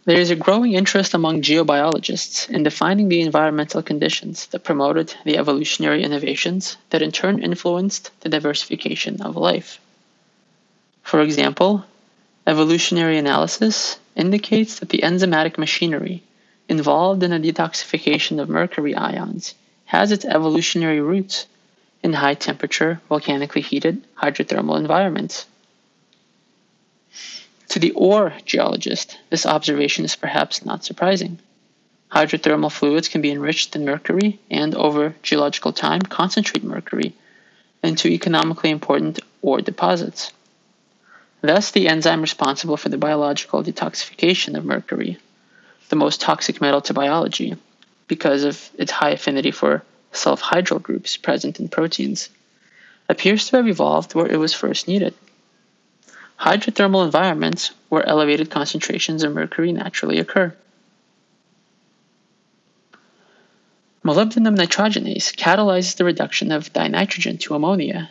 There 0.08 0.18
is 0.18 0.30
a 0.30 0.36
growing 0.36 0.72
interest 0.72 1.12
among 1.12 1.42
geobiologists 1.42 2.48
in 2.48 2.62
defining 2.62 3.10
the 3.10 3.20
environmental 3.20 3.82
conditions 3.82 4.46
that 4.46 4.64
promoted 4.64 5.14
the 5.26 5.36
evolutionary 5.36 6.02
innovations 6.02 6.78
that 6.88 7.02
in 7.02 7.12
turn 7.12 7.42
influenced 7.42 8.10
the 8.22 8.30
diversification 8.30 9.20
of 9.20 9.36
life. 9.36 9.78
For 11.02 11.20
example, 11.20 11.84
evolutionary 12.46 13.18
analysis 13.18 13.98
indicates 14.16 14.78
that 14.78 14.88
the 14.88 15.02
enzymatic 15.02 15.58
machinery 15.58 16.22
involved 16.70 17.22
in 17.22 17.30
the 17.30 17.52
detoxification 17.52 18.40
of 18.40 18.48
mercury 18.48 18.94
ions 18.94 19.54
has 19.84 20.10
its 20.10 20.24
evolutionary 20.24 21.02
roots 21.02 21.44
in 22.02 22.14
high 22.14 22.32
temperature, 22.32 23.02
volcanically 23.10 23.60
heated 23.60 24.02
hydrothermal 24.16 24.78
environments. 24.78 25.44
To 27.68 27.78
the 27.78 27.90
ore 27.90 28.32
geologist, 28.46 29.18
this 29.28 29.44
observation 29.44 30.06
is 30.06 30.16
perhaps 30.16 30.64
not 30.64 30.84
surprising. 30.84 31.38
Hydrothermal 32.10 32.72
fluids 32.72 33.08
can 33.08 33.20
be 33.20 33.30
enriched 33.30 33.76
in 33.76 33.84
mercury 33.84 34.38
and, 34.50 34.74
over 34.74 35.14
geological 35.22 35.74
time, 35.74 36.00
concentrate 36.00 36.64
mercury 36.64 37.12
into 37.82 38.08
economically 38.08 38.70
important 38.70 39.20
ore 39.42 39.60
deposits. 39.60 40.32
Thus, 41.42 41.70
the 41.70 41.88
enzyme 41.88 42.22
responsible 42.22 42.78
for 42.78 42.88
the 42.88 42.96
biological 42.96 43.62
detoxification 43.62 44.56
of 44.56 44.64
mercury, 44.64 45.18
the 45.90 45.96
most 45.96 46.22
toxic 46.22 46.62
metal 46.62 46.80
to 46.80 46.94
biology, 46.94 47.54
because 48.06 48.44
of 48.44 48.70
its 48.78 48.90
high 48.90 49.10
affinity 49.10 49.50
for 49.50 49.84
sulfhydryl 50.14 50.82
groups 50.82 51.18
present 51.18 51.60
in 51.60 51.68
proteins, 51.68 52.30
appears 53.10 53.46
to 53.48 53.56
have 53.56 53.68
evolved 53.68 54.14
where 54.14 54.26
it 54.26 54.38
was 54.38 54.54
first 54.54 54.88
needed 54.88 55.14
hydrothermal 56.38 57.04
environments 57.04 57.72
where 57.88 58.06
elevated 58.06 58.50
concentrations 58.50 59.22
of 59.22 59.32
mercury 59.32 59.72
naturally 59.72 60.18
occur. 60.18 60.54
Molybdenum 64.04 64.56
nitrogenase 64.56 65.34
catalyzes 65.34 65.96
the 65.96 66.04
reduction 66.04 66.52
of 66.52 66.72
dinitrogen 66.72 67.38
to 67.40 67.54
ammonia 67.54 68.08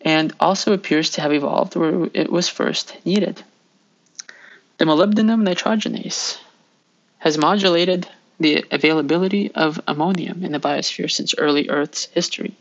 and 0.00 0.32
also 0.38 0.72
appears 0.72 1.10
to 1.10 1.20
have 1.20 1.32
evolved 1.32 1.74
where 1.74 2.08
it 2.14 2.30
was 2.30 2.48
first 2.48 2.96
needed. 3.04 3.42
The 4.78 4.84
molybdenum 4.84 5.42
nitrogenase 5.42 6.38
has 7.18 7.36
modulated 7.36 8.08
the 8.38 8.64
availability 8.70 9.50
of 9.52 9.80
ammonium 9.88 10.44
in 10.44 10.52
the 10.52 10.60
biosphere 10.60 11.10
since 11.10 11.34
early 11.36 11.68
Earth's 11.68 12.04
history. 12.06 12.54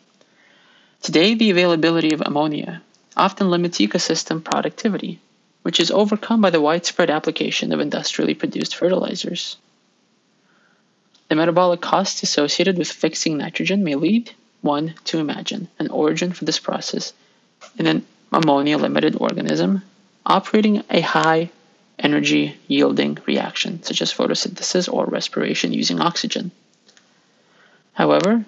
Today, 1.02 1.36
the 1.36 1.52
availability 1.52 2.14
of 2.14 2.22
ammonia 2.26 2.82
often 3.18 3.50
limits 3.50 3.80
ecosystem 3.80 4.44
productivity, 4.44 5.20
which 5.64 5.80
is 5.80 5.92
overcome 5.92 6.42
by 6.42 6.50
the 6.50 6.62
widespread 6.62 7.10
application 7.10 7.72
of 7.72 7.80
industrially 7.80 8.34
produced 8.34 8.76
fertilizers. 8.76 9.58
The 11.28 11.36
metabolic 11.36 11.82
costs 11.82 12.24
associated 12.24 12.78
with 12.78 12.92
fixing 12.92 13.38
nitrogen 13.38 13.84
may 13.84 13.96
lead 13.96 14.32
one 14.62 14.94
to 15.06 15.20
imagine 15.20 15.70
an 15.80 15.90
origin 15.90 16.34
for 16.34 16.46
this 16.46 16.60
process 16.60 17.14
in 17.78 17.88
an 17.88 18.06
ammonia 18.32 18.78
limited 18.78 19.16
organism 19.20 19.82
operating 20.26 20.84
a 20.90 21.02
high 21.02 21.50
energy 21.98 22.58
yielding 22.68 23.18
reaction, 23.26 23.82
such 23.84 24.02
as 24.02 24.14
photosynthesis 24.14 24.92
or 24.92 25.06
respiration 25.06 25.72
using 25.72 26.02
oxygen. 26.02 26.52
However, 27.94 28.46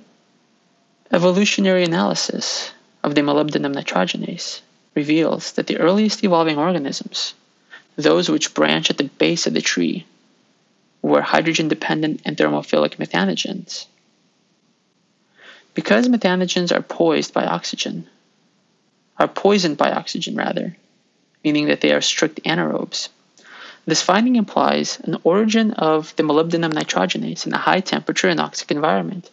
evolutionary 1.11 1.83
analysis 1.83 2.71
of 3.07 3.15
the 3.15 3.21
molybdenum 3.21 3.73
nitrogenase 3.73 4.59
reveals 4.93 5.53
that 5.53 5.65
the 5.67 5.77
earliest 5.77 6.25
evolving 6.25 6.57
organisms, 6.57 7.33
those 7.95 8.29
which 8.29 8.53
branch 8.53 8.89
at 8.89 8.97
the 8.97 9.05
base 9.05 9.47
of 9.47 9.53
the 9.53 9.61
tree, 9.61 10.05
were 11.01 11.21
hydrogen 11.21 11.69
dependent 11.69 12.21
and 12.25 12.35
thermophilic 12.35 12.97
methanogens. 12.97 13.85
Because 15.73 16.09
methanogens 16.09 16.75
are 16.75 16.81
poised 16.81 17.33
by 17.33 17.45
oxygen, 17.45 18.09
are 19.17 19.29
poisoned 19.29 19.77
by 19.77 19.91
oxygen 19.91 20.35
rather, 20.35 20.75
meaning 21.45 21.67
that 21.67 21.79
they 21.79 21.93
are 21.93 22.01
strict 22.01 22.41
anaerobes. 22.43 23.07
This 23.85 24.01
finding 24.01 24.35
implies 24.35 24.99
an 24.99 25.15
origin 25.23 25.71
of 25.71 26.13
the 26.17 26.23
molybdenum 26.23 26.73
nitrogenase 26.73 27.47
in 27.47 27.53
a 27.53 27.57
high 27.57 27.79
temperature 27.79 28.27
anoxic 28.27 28.69
environment, 28.69 29.31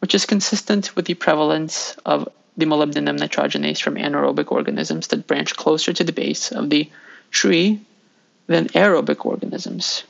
which 0.00 0.14
is 0.14 0.26
consistent 0.26 0.94
with 0.94 1.06
the 1.06 1.14
prevalence 1.14 1.96
of 2.04 2.28
the 2.60 2.66
molybdenum 2.66 3.18
nitrogenase 3.18 3.80
from 3.80 3.96
anaerobic 3.96 4.52
organisms 4.52 5.08
that 5.08 5.26
branch 5.26 5.56
closer 5.56 5.92
to 5.92 6.04
the 6.04 6.12
base 6.12 6.52
of 6.52 6.70
the 6.70 6.90
tree 7.30 7.80
than 8.46 8.68
aerobic 8.68 9.24
organisms. 9.24 10.04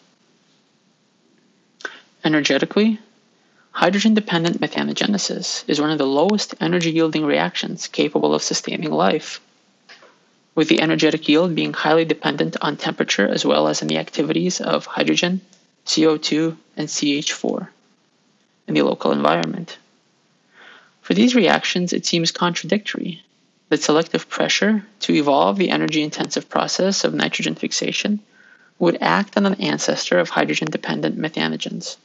Energetically, 2.25 2.99
hydrogen 3.73 4.15
dependent 4.15 4.61
methanogenesis 4.61 5.65
is 5.69 5.81
one 5.81 5.91
of 5.91 5.99
the 5.99 6.07
lowest 6.07 6.55
energy 6.61 6.91
yielding 6.91 7.25
reactions 7.25 7.87
capable 7.87 8.35
of 8.35 8.43
sustaining 8.43 8.91
life, 8.91 9.41
with 10.55 10.69
the 10.69 10.81
energetic 10.81 11.29
yield 11.29 11.55
being 11.55 11.73
highly 11.73 12.05
dependent 12.05 12.57
on 12.61 12.77
temperature 12.77 13.27
as 13.27 13.45
well 13.45 13.69
as 13.69 13.81
in 13.81 13.89
the 13.89 13.99
activities 13.99 14.61
of 14.61 14.87
hydrogen, 14.87 15.41
CO2, 15.87 16.57
and 16.77 16.89
CH4 16.89 17.69
in 18.67 18.75
the 18.75 18.83
local 18.83 19.13
environment. 19.13 19.79
For 21.11 21.15
these 21.15 21.35
reactions, 21.35 21.93
it 21.93 22.07
seems 22.07 22.31
contradictory 22.31 23.21
that 23.69 23.83
selective 23.83 24.29
pressure 24.29 24.87
to 25.01 25.13
evolve 25.13 25.57
the 25.57 25.71
energy 25.71 26.05
intensive 26.05 26.49
process 26.49 27.03
of 27.03 27.15
nitrogen 27.15 27.57
fixation 27.57 28.21
would 28.79 28.97
act 29.01 29.37
on 29.37 29.45
an 29.45 29.55
ancestor 29.55 30.21
of 30.21 30.29
hydrogen 30.29 30.69
dependent 30.71 31.19
methanogens, 31.19 31.97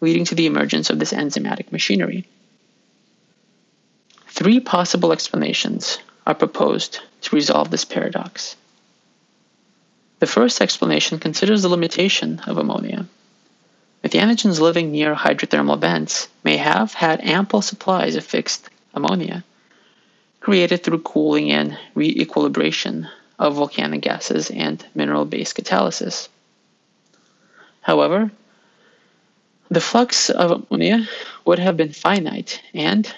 leading 0.00 0.24
to 0.24 0.34
the 0.34 0.46
emergence 0.46 0.90
of 0.90 0.98
this 0.98 1.12
enzymatic 1.12 1.70
machinery. 1.70 2.26
Three 4.26 4.58
possible 4.58 5.12
explanations 5.12 6.00
are 6.26 6.34
proposed 6.34 6.98
to 7.20 7.36
resolve 7.36 7.70
this 7.70 7.84
paradox. 7.84 8.56
The 10.18 10.26
first 10.26 10.60
explanation 10.60 11.20
considers 11.20 11.62
the 11.62 11.68
limitation 11.68 12.40
of 12.40 12.58
ammonia 12.58 13.06
Methanogens 14.02 14.60
living 14.60 14.92
near 14.92 15.14
hydrothermal 15.14 15.78
vents 15.80 16.28
may 16.44 16.56
have 16.56 16.94
had 16.94 17.20
ample 17.20 17.62
supplies 17.62 18.14
of 18.14 18.24
fixed 18.24 18.70
ammonia, 18.94 19.44
created 20.40 20.84
through 20.84 21.00
cooling 21.00 21.50
and 21.50 21.76
re-equilibration 21.94 23.08
of 23.38 23.56
volcanic 23.56 24.02
gases 24.02 24.50
and 24.50 24.84
mineral-based 24.94 25.56
catalysis. 25.56 26.28
However, 27.80 28.30
the 29.68 29.80
flux 29.80 30.30
of 30.30 30.50
ammonia 30.50 31.08
would 31.44 31.58
have 31.58 31.76
been 31.76 31.92
finite, 31.92 32.62
and 32.72 33.12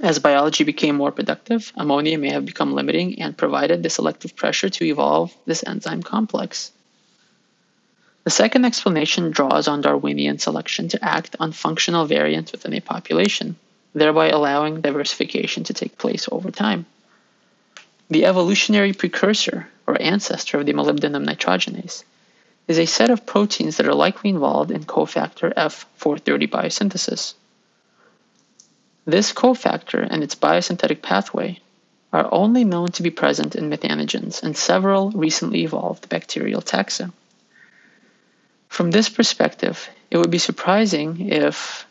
as 0.00 0.20
biology 0.20 0.62
became 0.62 0.94
more 0.94 1.10
productive, 1.10 1.72
ammonia 1.74 2.16
may 2.16 2.30
have 2.30 2.46
become 2.46 2.74
limiting 2.74 3.20
and 3.20 3.36
provided 3.36 3.82
the 3.82 3.90
selective 3.90 4.36
pressure 4.36 4.68
to 4.68 4.84
evolve 4.84 5.34
this 5.46 5.64
enzyme 5.66 6.02
complex. 6.02 6.70
The 8.22 8.30
second 8.30 8.66
explanation 8.66 9.30
draws 9.30 9.66
on 9.66 9.80
Darwinian 9.80 10.38
selection 10.38 10.88
to 10.88 11.02
act 11.02 11.36
on 11.40 11.52
functional 11.52 12.04
variants 12.04 12.52
within 12.52 12.74
a 12.74 12.80
population, 12.80 13.56
thereby 13.94 14.28
allowing 14.28 14.82
diversification 14.82 15.64
to 15.64 15.74
take 15.74 15.96
place 15.96 16.28
over 16.30 16.50
time. 16.50 16.84
The 18.10 18.26
evolutionary 18.26 18.92
precursor 18.92 19.68
or 19.86 20.00
ancestor 20.00 20.58
of 20.58 20.66
the 20.66 20.74
molybdenum 20.74 21.24
nitrogenase 21.24 22.04
is 22.68 22.78
a 22.78 22.86
set 22.86 23.10
of 23.10 23.24
proteins 23.24 23.78
that 23.78 23.86
are 23.86 23.94
likely 23.94 24.30
involved 24.30 24.70
in 24.70 24.84
cofactor 24.84 25.54
F430 25.54 26.48
biosynthesis. 26.48 27.34
This 29.06 29.32
cofactor 29.32 30.06
and 30.08 30.22
its 30.22 30.34
biosynthetic 30.34 31.00
pathway 31.02 31.58
are 32.12 32.28
only 32.32 32.64
known 32.64 32.88
to 32.88 33.02
be 33.02 33.10
present 33.10 33.56
in 33.56 33.70
methanogens 33.70 34.42
and 34.42 34.56
several 34.56 35.10
recently 35.12 35.62
evolved 35.64 36.08
bacterial 36.08 36.60
taxa. 36.60 37.12
From 38.70 38.92
this 38.92 39.08
perspective, 39.08 39.90
it 40.12 40.16
would 40.16 40.30
be 40.30 40.38
surprising 40.38 41.28
if 41.28 41.86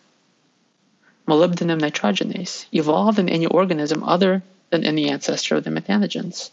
molybdenum 1.28 1.80
nitrogenase 1.82 2.66
evolved 2.72 3.20
in 3.20 3.28
any 3.30 3.46
organism 3.46 4.02
other 4.02 4.42
than 4.70 4.86
in 4.86 4.96
the 4.96 5.10
ancestor 5.10 5.58
of 5.58 5.66
the 5.66 5.72
methanogens. 5.72 6.50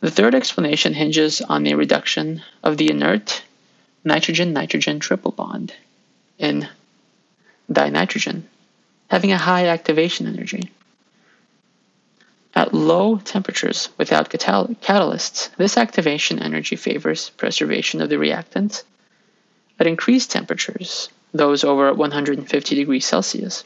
The 0.00 0.10
third 0.10 0.34
explanation 0.34 0.92
hinges 0.92 1.40
on 1.40 1.62
the 1.62 1.74
reduction 1.74 2.42
of 2.62 2.76
the 2.76 2.90
inert 2.90 3.42
nitrogen 4.04 4.52
nitrogen 4.52 5.00
triple 5.00 5.32
bond 5.32 5.72
in 6.38 6.68
dinitrogen, 7.72 8.42
having 9.08 9.32
a 9.32 9.38
high 9.38 9.68
activation 9.68 10.26
energy. 10.26 10.70
At 12.56 12.72
low 12.72 13.18
temperatures 13.18 13.90
without 13.98 14.30
catalysts, 14.30 15.50
this 15.58 15.76
activation 15.76 16.38
energy 16.38 16.74
favors 16.74 17.28
preservation 17.36 18.00
of 18.00 18.08
the 18.08 18.18
reactant. 18.18 18.82
At 19.78 19.86
increased 19.86 20.30
temperatures, 20.30 21.10
those 21.34 21.64
over 21.64 21.92
150 21.92 22.74
degrees 22.74 23.04
Celsius, 23.04 23.62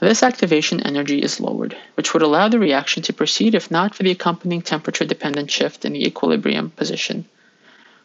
this 0.00 0.22
activation 0.22 0.80
energy 0.80 1.20
is 1.20 1.38
lowered, 1.38 1.76
which 1.94 2.14
would 2.14 2.22
allow 2.22 2.48
the 2.48 2.58
reaction 2.58 3.02
to 3.02 3.12
proceed 3.12 3.54
if 3.54 3.70
not 3.70 3.94
for 3.94 4.04
the 4.04 4.10
accompanying 4.10 4.62
temperature 4.62 5.04
dependent 5.04 5.50
shift 5.50 5.84
in 5.84 5.92
the 5.92 6.06
equilibrium 6.06 6.70
position 6.70 7.26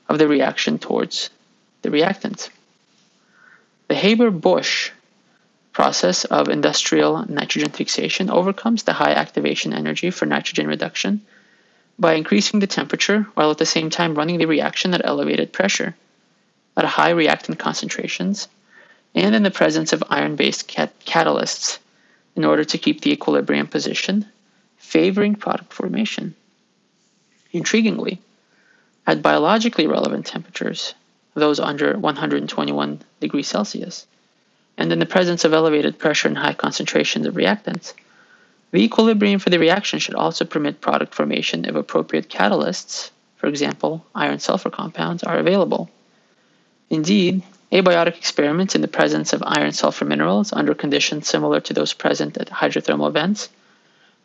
of 0.10 0.18
the 0.18 0.28
reaction 0.28 0.80
towards 0.80 1.30
the 1.82 1.90
reactant. 1.90 2.50
The 3.88 3.96
Haber 3.96 4.32
Bosch 4.32 4.92
process 5.78 6.26
of 6.26 6.50
industrial 6.50 7.24
nitrogen 7.30 7.70
fixation 7.70 8.32
overcomes 8.32 8.82
the 8.82 8.94
high 8.94 9.12
activation 9.12 9.74
energy 9.74 10.10
for 10.10 10.26
nitrogen 10.26 10.66
reduction 10.66 11.22
by 12.00 12.16
increasing 12.16 12.60
the 12.60 12.66
temperature 12.66 13.28
while 13.36 13.52
at 13.52 13.60
the 13.60 13.74
same 13.76 13.92
time 13.92 14.16
running 14.16 14.40
the 14.40 14.48
reaction 14.48 14.96
at 14.96 15.06
elevated 15.06 15.54
pressure, 15.54 15.96
at 16.76 16.84
high 16.84 17.12
reactant 17.12 17.60
concentrations, 17.60 18.48
and 19.14 19.36
in 19.36 19.44
the 19.44 19.52
presence 19.52 19.94
of 19.94 20.04
iron 20.10 20.36
based 20.36 20.68
cat- 20.68 21.00
catalysts 21.06 21.78
in 22.36 22.44
order 22.44 22.64
to 22.64 22.80
keep 22.80 23.02
the 23.02 23.12
equilibrium 23.12 23.68
position, 23.68 24.26
favoring 24.78 25.36
product 25.36 25.72
formation. 25.72 26.34
Intriguingly, 27.54 28.18
at 29.06 29.22
biologically 29.22 29.86
relevant 29.86 30.26
temperatures, 30.26 30.96
those 31.36 31.60
under 31.60 31.96
121 32.00 33.00
degrees 33.20 33.48
Celsius, 33.48 34.08
and 34.78 34.92
in 34.92 35.00
the 35.00 35.06
presence 35.06 35.44
of 35.44 35.54
elevated 35.54 35.98
pressure 35.98 36.28
and 36.28 36.38
high 36.38 36.54
concentrations 36.54 37.26
of 37.26 37.34
reactants. 37.34 37.94
The 38.72 38.84
equilibrium 38.84 39.40
for 39.40 39.50
the 39.50 39.60
reaction 39.60 40.00
should 40.00 40.16
also 40.16 40.46
permit 40.46 40.82
product 40.82 41.16
formation 41.16 41.66
if 41.66 41.76
appropriate 41.76 42.30
catalysts, 42.30 43.12
for 43.38 43.48
example, 43.48 44.06
iron 44.14 44.40
sulfur 44.40 44.70
compounds, 44.70 45.24
are 45.24 45.38
available. 45.38 45.90
Indeed, 46.90 47.44
abiotic 47.72 48.18
experiments 48.18 48.76
in 48.76 48.82
the 48.82 48.88
presence 48.88 49.34
of 49.34 49.44
iron 49.46 49.72
sulfur 49.72 50.06
minerals 50.06 50.54
under 50.54 50.74
conditions 50.74 51.28
similar 51.28 51.60
to 51.62 51.74
those 51.74 51.94
present 51.94 52.38
at 52.38 52.50
hydrothermal 52.50 53.12
vents 53.12 53.50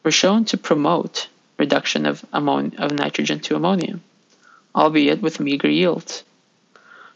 were 0.03 0.11
shown 0.11 0.45
to 0.47 0.57
promote 0.57 1.29
reduction 1.59 2.07
of, 2.07 2.25
ammon- 2.33 2.75
of 2.79 2.93
nitrogen 2.93 3.41
to 3.41 3.57
ammonium, 3.57 4.03
albeit 4.75 5.23
with 5.23 5.41
meager 5.41 5.71
yields. 5.71 6.25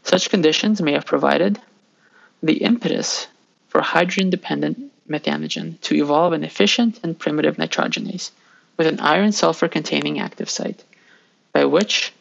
Such 0.05 0.31
conditions 0.31 0.81
may 0.81 0.93
have 0.93 1.07
provided 1.07 1.61
the 2.43 2.59
impetus 2.59 3.27
for 3.69 3.81
hydrogen-dependent 3.81 4.93
methanogen 5.09 5.81
to 5.81 5.95
evolve 5.95 6.33
an 6.33 6.45
efficient 6.45 7.01
and 7.03 7.19
primitive 7.19 7.57
nitrogenase 7.57 8.31
with 8.77 8.87
an 8.87 9.01
iron 9.01 9.33
sulfur 9.33 9.69
containing 9.69 10.19
active 10.19 10.51
site, 10.51 10.85
by 11.53 11.65
which 11.65 12.13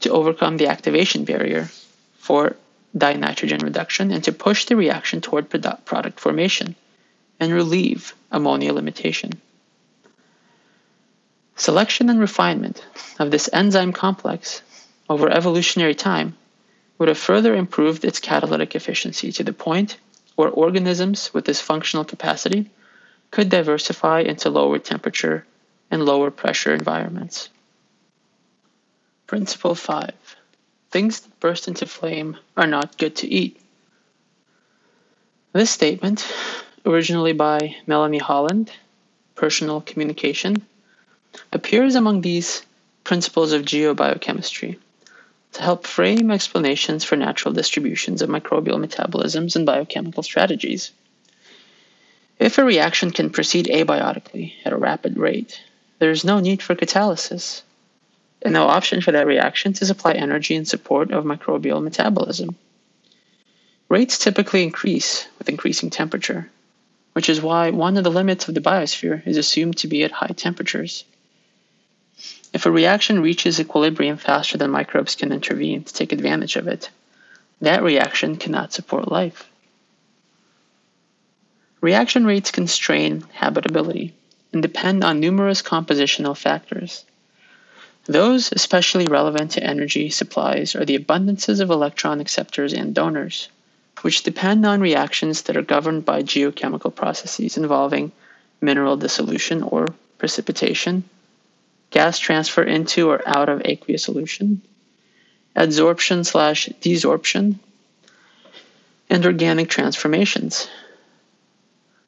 to 0.00 0.10
overcome 0.10 0.56
the 0.56 0.66
activation 0.66 1.24
barrier 1.24 1.68
for 2.18 2.56
dinitrogen 2.96 3.62
reduction 3.62 4.10
and 4.10 4.24
to 4.24 4.32
push 4.32 4.64
the 4.64 4.76
reaction 4.76 5.20
toward 5.20 5.48
product 5.84 6.18
formation 6.18 6.74
and 7.38 7.52
relieve 7.52 8.14
ammonia 8.30 8.72
limitation. 8.72 9.32
Selection 11.56 12.08
and 12.08 12.18
refinement 12.18 12.84
of 13.18 13.30
this 13.30 13.48
enzyme 13.52 13.92
complex 13.92 14.62
over 15.08 15.28
evolutionary 15.28 15.94
time 15.94 16.36
would 17.00 17.08
have 17.08 17.18
further 17.18 17.54
improved 17.54 18.04
its 18.04 18.20
catalytic 18.20 18.76
efficiency 18.76 19.32
to 19.32 19.42
the 19.42 19.54
point 19.54 19.96
where 20.36 20.50
organisms 20.50 21.32
with 21.32 21.46
this 21.46 21.58
functional 21.60 22.04
capacity 22.04 22.68
could 23.30 23.48
diversify 23.48 24.20
into 24.20 24.50
lower 24.50 24.78
temperature 24.78 25.46
and 25.90 26.04
lower 26.04 26.30
pressure 26.30 26.74
environments. 26.74 27.48
Principle 29.26 29.74
5 29.74 30.12
Things 30.90 31.20
that 31.20 31.40
burst 31.40 31.68
into 31.68 31.86
flame 31.86 32.36
are 32.54 32.66
not 32.66 32.98
good 32.98 33.16
to 33.16 33.26
eat. 33.26 33.58
This 35.54 35.70
statement, 35.70 36.30
originally 36.84 37.32
by 37.32 37.76
Melanie 37.86 38.18
Holland, 38.18 38.70
personal 39.36 39.80
communication, 39.80 40.66
appears 41.50 41.94
among 41.94 42.20
these 42.20 42.66
principles 43.04 43.52
of 43.52 43.62
geobiochemistry 43.62 44.76
to 45.52 45.62
help 45.62 45.86
frame 45.86 46.30
explanations 46.30 47.04
for 47.04 47.16
natural 47.16 47.52
distributions 47.52 48.22
of 48.22 48.28
microbial 48.28 48.84
metabolisms 48.84 49.56
and 49.56 49.66
biochemical 49.66 50.22
strategies. 50.22 50.92
If 52.38 52.58
a 52.58 52.64
reaction 52.64 53.10
can 53.10 53.30
proceed 53.30 53.66
abiotically 53.66 54.54
at 54.64 54.72
a 54.72 54.78
rapid 54.78 55.18
rate, 55.18 55.60
there 55.98 56.10
is 56.10 56.24
no 56.24 56.40
need 56.40 56.62
for 56.62 56.74
catalysis, 56.74 57.62
and 58.42 58.54
no 58.54 58.66
option 58.66 59.02
for 59.02 59.12
that 59.12 59.26
reaction 59.26 59.72
to 59.74 59.84
supply 59.84 60.12
energy 60.12 60.54
in 60.54 60.64
support 60.64 61.10
of 61.10 61.24
microbial 61.24 61.82
metabolism. 61.82 62.56
Rates 63.88 64.18
typically 64.18 64.62
increase 64.62 65.26
with 65.38 65.48
increasing 65.48 65.90
temperature, 65.90 66.50
which 67.12 67.28
is 67.28 67.42
why 67.42 67.70
one 67.70 67.96
of 67.96 68.04
the 68.04 68.10
limits 68.10 68.48
of 68.48 68.54
the 68.54 68.60
biosphere 68.60 69.26
is 69.26 69.36
assumed 69.36 69.76
to 69.78 69.88
be 69.88 70.04
at 70.04 70.12
high 70.12 70.28
temperatures. 70.28 71.04
If 72.52 72.66
a 72.66 72.70
reaction 72.70 73.20
reaches 73.20 73.60
equilibrium 73.60 74.16
faster 74.16 74.58
than 74.58 74.70
microbes 74.70 75.14
can 75.14 75.32
intervene 75.32 75.84
to 75.84 75.94
take 75.94 76.12
advantage 76.12 76.56
of 76.56 76.66
it, 76.66 76.90
that 77.60 77.82
reaction 77.82 78.36
cannot 78.36 78.72
support 78.72 79.10
life. 79.10 79.48
Reaction 81.80 82.26
rates 82.26 82.50
constrain 82.50 83.24
habitability 83.32 84.14
and 84.52 84.62
depend 84.62 85.04
on 85.04 85.20
numerous 85.20 85.62
compositional 85.62 86.36
factors. 86.36 87.04
Those 88.06 88.50
especially 88.52 89.06
relevant 89.06 89.52
to 89.52 89.62
energy 89.62 90.10
supplies 90.10 90.74
are 90.74 90.84
the 90.84 90.98
abundances 90.98 91.60
of 91.60 91.70
electron 91.70 92.20
acceptors 92.20 92.72
and 92.72 92.94
donors, 92.94 93.48
which 94.02 94.22
depend 94.24 94.66
on 94.66 94.80
reactions 94.80 95.42
that 95.42 95.56
are 95.56 95.62
governed 95.62 96.04
by 96.04 96.22
geochemical 96.22 96.94
processes 96.94 97.56
involving 97.56 98.10
mineral 98.60 98.96
dissolution 98.96 99.62
or 99.62 99.86
precipitation, 100.18 101.04
gas 101.90 102.18
transfer 102.18 102.62
into 102.62 103.10
or 103.10 103.20
out 103.26 103.48
of 103.48 103.62
aqueous 103.64 104.04
solution, 104.04 104.62
adsorption 105.56 106.24
slash 106.24 106.68
desorption, 106.80 107.56
and 109.08 109.26
organic 109.26 109.68
transformations. 109.68 110.68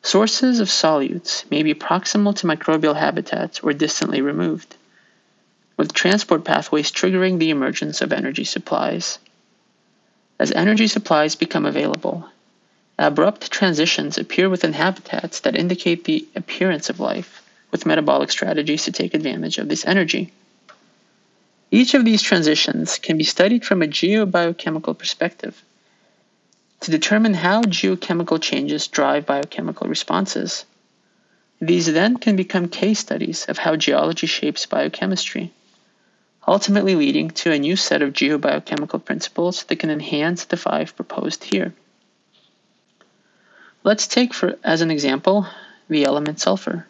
Sources 0.02 0.60
of 0.60 0.68
solutes 0.68 1.48
may 1.50 1.62
be 1.62 1.74
proximal 1.74 2.34
to 2.36 2.46
microbial 2.46 2.96
habitats 2.96 3.60
or 3.60 3.72
distantly 3.72 4.20
removed, 4.20 4.76
with 5.76 5.92
transport 5.92 6.44
pathways 6.44 6.92
triggering 6.92 7.38
the 7.38 7.50
emergence 7.50 8.00
of 8.00 8.12
energy 8.12 8.44
supplies. 8.44 9.18
As 10.38 10.52
energy 10.52 10.86
supplies 10.86 11.34
become 11.34 11.66
available, 11.66 12.28
abrupt 12.98 13.50
transitions 13.50 14.18
appear 14.18 14.48
within 14.48 14.72
habitats 14.72 15.40
that 15.40 15.56
indicate 15.56 16.04
the 16.04 16.26
appearance 16.36 16.88
of 16.88 17.00
life 17.00 17.41
with 17.72 17.86
metabolic 17.86 18.30
strategies 18.30 18.84
to 18.84 18.92
take 18.92 19.14
advantage 19.14 19.58
of 19.58 19.68
this 19.68 19.84
energy. 19.84 20.32
Each 21.72 21.94
of 21.94 22.04
these 22.04 22.22
transitions 22.22 22.98
can 22.98 23.16
be 23.16 23.24
studied 23.24 23.64
from 23.64 23.82
a 23.82 23.86
geobiochemical 23.86 24.96
perspective 24.96 25.60
to 26.80 26.90
determine 26.90 27.32
how 27.32 27.62
geochemical 27.62 28.40
changes 28.40 28.88
drive 28.88 29.24
biochemical 29.24 29.88
responses. 29.88 30.66
These 31.60 31.92
then 31.92 32.18
can 32.18 32.36
become 32.36 32.68
case 32.68 32.98
studies 32.98 33.46
of 33.46 33.56
how 33.56 33.76
geology 33.76 34.26
shapes 34.26 34.66
biochemistry, 34.66 35.52
ultimately 36.46 36.94
leading 36.94 37.30
to 37.30 37.52
a 37.52 37.58
new 37.58 37.76
set 37.76 38.02
of 38.02 38.12
geobiochemical 38.12 39.02
principles 39.02 39.62
that 39.64 39.76
can 39.76 39.90
enhance 39.90 40.44
the 40.44 40.56
five 40.56 40.94
proposed 40.94 41.44
here. 41.44 41.72
Let's 43.84 44.06
take 44.06 44.34
for 44.34 44.58
as 44.62 44.80
an 44.80 44.90
example 44.90 45.46
the 45.88 46.04
element 46.04 46.40
sulfur. 46.40 46.86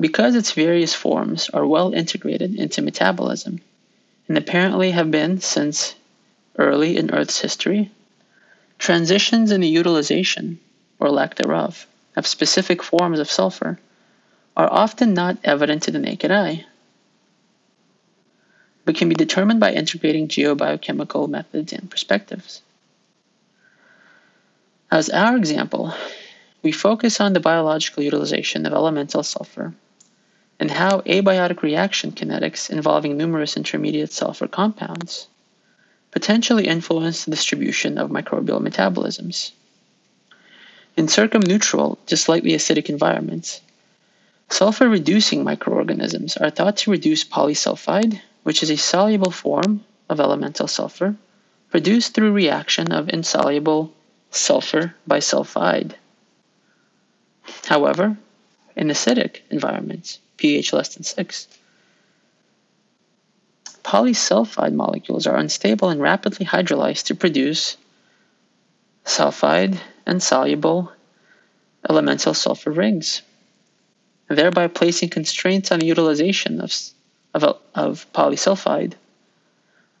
Because 0.00 0.34
its 0.34 0.52
various 0.52 0.94
forms 0.94 1.50
are 1.50 1.66
well 1.66 1.92
integrated 1.92 2.54
into 2.54 2.80
metabolism, 2.80 3.60
and 4.28 4.38
apparently 4.38 4.92
have 4.92 5.10
been 5.10 5.42
since 5.42 5.94
early 6.56 6.96
in 6.96 7.10
Earth's 7.10 7.38
history, 7.38 7.90
transitions 8.78 9.52
in 9.52 9.60
the 9.60 9.68
utilization, 9.68 10.58
or 10.98 11.10
lack 11.10 11.34
thereof, 11.34 11.86
of 12.16 12.26
specific 12.26 12.82
forms 12.82 13.18
of 13.18 13.30
sulfur 13.30 13.78
are 14.56 14.72
often 14.72 15.12
not 15.12 15.36
evident 15.44 15.82
to 15.82 15.90
the 15.90 15.98
naked 15.98 16.30
eye, 16.30 16.64
but 18.86 18.96
can 18.96 19.10
be 19.10 19.14
determined 19.14 19.60
by 19.60 19.74
integrating 19.74 20.28
geobiochemical 20.28 21.28
methods 21.28 21.74
and 21.74 21.90
perspectives. 21.90 22.62
As 24.90 25.10
our 25.10 25.36
example, 25.36 25.92
we 26.62 26.72
focus 26.72 27.20
on 27.20 27.34
the 27.34 27.40
biological 27.40 28.02
utilization 28.02 28.64
of 28.64 28.72
elemental 28.72 29.22
sulfur 29.22 29.74
and 30.60 30.70
how 30.70 31.00
abiotic 31.00 31.62
reaction 31.62 32.12
kinetics 32.12 32.68
involving 32.68 33.16
numerous 33.16 33.56
intermediate 33.56 34.12
sulfur 34.12 34.46
compounds 34.46 35.26
potentially 36.10 36.66
influence 36.66 37.24
the 37.24 37.30
distribution 37.30 37.96
of 37.96 38.10
microbial 38.10 38.60
metabolisms. 38.60 39.52
In 40.96 41.06
circumneutral 41.06 41.96
to 42.06 42.16
slightly 42.16 42.50
acidic 42.50 42.90
environments, 42.90 43.62
sulfur 44.50 44.88
reducing 44.88 45.44
microorganisms 45.44 46.36
are 46.36 46.50
thought 46.50 46.76
to 46.78 46.90
reduce 46.90 47.24
polysulfide, 47.24 48.20
which 48.42 48.62
is 48.62 48.70
a 48.70 48.76
soluble 48.76 49.30
form 49.30 49.82
of 50.10 50.20
elemental 50.20 50.66
sulfur 50.66 51.16
produced 51.70 52.12
through 52.12 52.32
reaction 52.32 52.92
of 52.92 53.08
insoluble 53.08 53.94
sulfur 54.30 54.94
bisulfide. 55.08 55.94
However, 57.64 58.18
in 58.76 58.88
acidic 58.88 59.40
environments, 59.50 60.18
pH 60.40 60.72
less 60.72 60.94
than 60.94 61.04
6. 61.04 61.48
Polysulfide 63.84 64.72
molecules 64.72 65.26
are 65.26 65.36
unstable 65.36 65.90
and 65.90 66.00
rapidly 66.00 66.46
hydrolyzed 66.46 67.04
to 67.06 67.14
produce 67.14 67.76
sulfide 69.04 69.78
and 70.06 70.22
soluble 70.22 70.92
elemental 71.88 72.32
sulfur 72.32 72.70
rings, 72.70 73.22
thereby 74.28 74.66
placing 74.66 75.10
constraints 75.10 75.70
on 75.72 75.80
the 75.80 75.86
utilization 75.86 76.60
of, 76.60 76.72
of, 77.34 77.58
of 77.74 78.06
polysulfide 78.12 78.94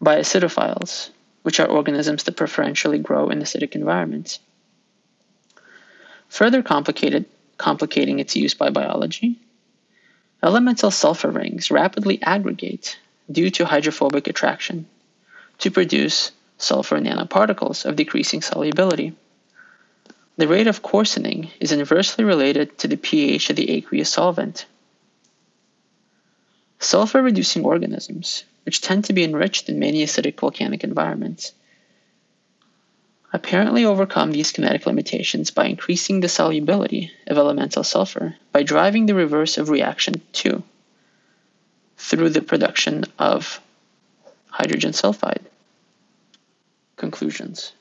by 0.00 0.16
acidophiles, 0.16 1.10
which 1.42 1.60
are 1.60 1.68
organisms 1.68 2.22
that 2.24 2.36
preferentially 2.36 2.98
grow 2.98 3.28
in 3.28 3.40
acidic 3.40 3.74
environments. 3.74 4.38
Further 6.28 6.62
complicating 6.62 8.18
its 8.18 8.36
use 8.36 8.54
by 8.54 8.70
biology, 8.70 9.38
Elemental 10.42 10.90
sulfur 10.90 11.30
rings 11.30 11.70
rapidly 11.70 12.20
aggregate 12.22 12.98
due 13.30 13.50
to 13.50 13.66
hydrophobic 13.66 14.26
attraction 14.26 14.86
to 15.58 15.70
produce 15.70 16.32
sulfur 16.56 16.98
nanoparticles 16.98 17.84
of 17.84 17.96
decreasing 17.96 18.40
solubility. 18.40 19.14
The 20.38 20.48
rate 20.48 20.66
of 20.66 20.82
coarsening 20.82 21.50
is 21.60 21.72
inversely 21.72 22.24
related 22.24 22.78
to 22.78 22.88
the 22.88 22.96
pH 22.96 23.50
of 23.50 23.56
the 23.56 23.70
aqueous 23.70 24.08
solvent. 24.08 24.64
Sulfur 26.78 27.20
reducing 27.20 27.62
organisms, 27.62 28.44
which 28.64 28.80
tend 28.80 29.04
to 29.04 29.12
be 29.12 29.24
enriched 29.24 29.68
in 29.68 29.78
many 29.78 30.02
acidic 30.02 30.40
volcanic 30.40 30.82
environments, 30.82 31.52
apparently 33.32 33.84
overcome 33.84 34.32
these 34.32 34.52
kinetic 34.52 34.86
limitations 34.86 35.50
by 35.50 35.66
increasing 35.66 36.20
the 36.20 36.28
solubility 36.28 37.12
of 37.26 37.38
elemental 37.38 37.84
sulfur 37.84 38.34
by 38.52 38.62
driving 38.62 39.06
the 39.06 39.14
reverse 39.14 39.56
of 39.56 39.68
reaction 39.70 40.20
2 40.32 40.62
through 41.96 42.30
the 42.30 42.42
production 42.42 43.04
of 43.18 43.60
hydrogen 44.48 44.92
sulfide. 44.92 45.42
Conclusions 46.96 47.72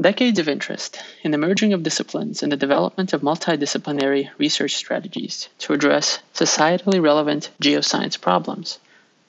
Decades 0.00 0.38
of 0.38 0.48
interest 0.48 0.98
in 1.22 1.30
the 1.30 1.38
merging 1.38 1.72
of 1.72 1.82
disciplines 1.82 2.42
and 2.42 2.52
the 2.52 2.56
development 2.56 3.12
of 3.12 3.22
multidisciplinary 3.22 4.28
research 4.36 4.76
strategies 4.76 5.48
to 5.58 5.72
address 5.72 6.18
societally 6.34 7.02
relevant 7.02 7.50
geoscience 7.62 8.20
problems 8.20 8.78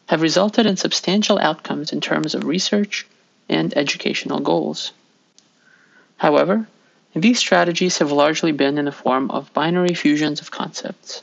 have 0.07 0.21
resulted 0.21 0.65
in 0.65 0.75
substantial 0.75 1.39
outcomes 1.39 1.93
in 1.93 2.01
terms 2.01 2.35
of 2.35 2.43
research 2.43 3.05
and 3.50 3.76
educational 3.78 4.39
goals. 4.39 4.91
However, 6.18 6.68
these 7.16 7.39
strategies 7.39 7.98
have 8.00 8.12
largely 8.12 8.52
been 8.52 8.78
in 8.78 8.86
the 8.86 8.91
form 8.91 9.32
of 9.32 9.54
binary 9.54 9.93
fusions 9.93 10.41
of 10.41 10.52
concepts 10.52 11.22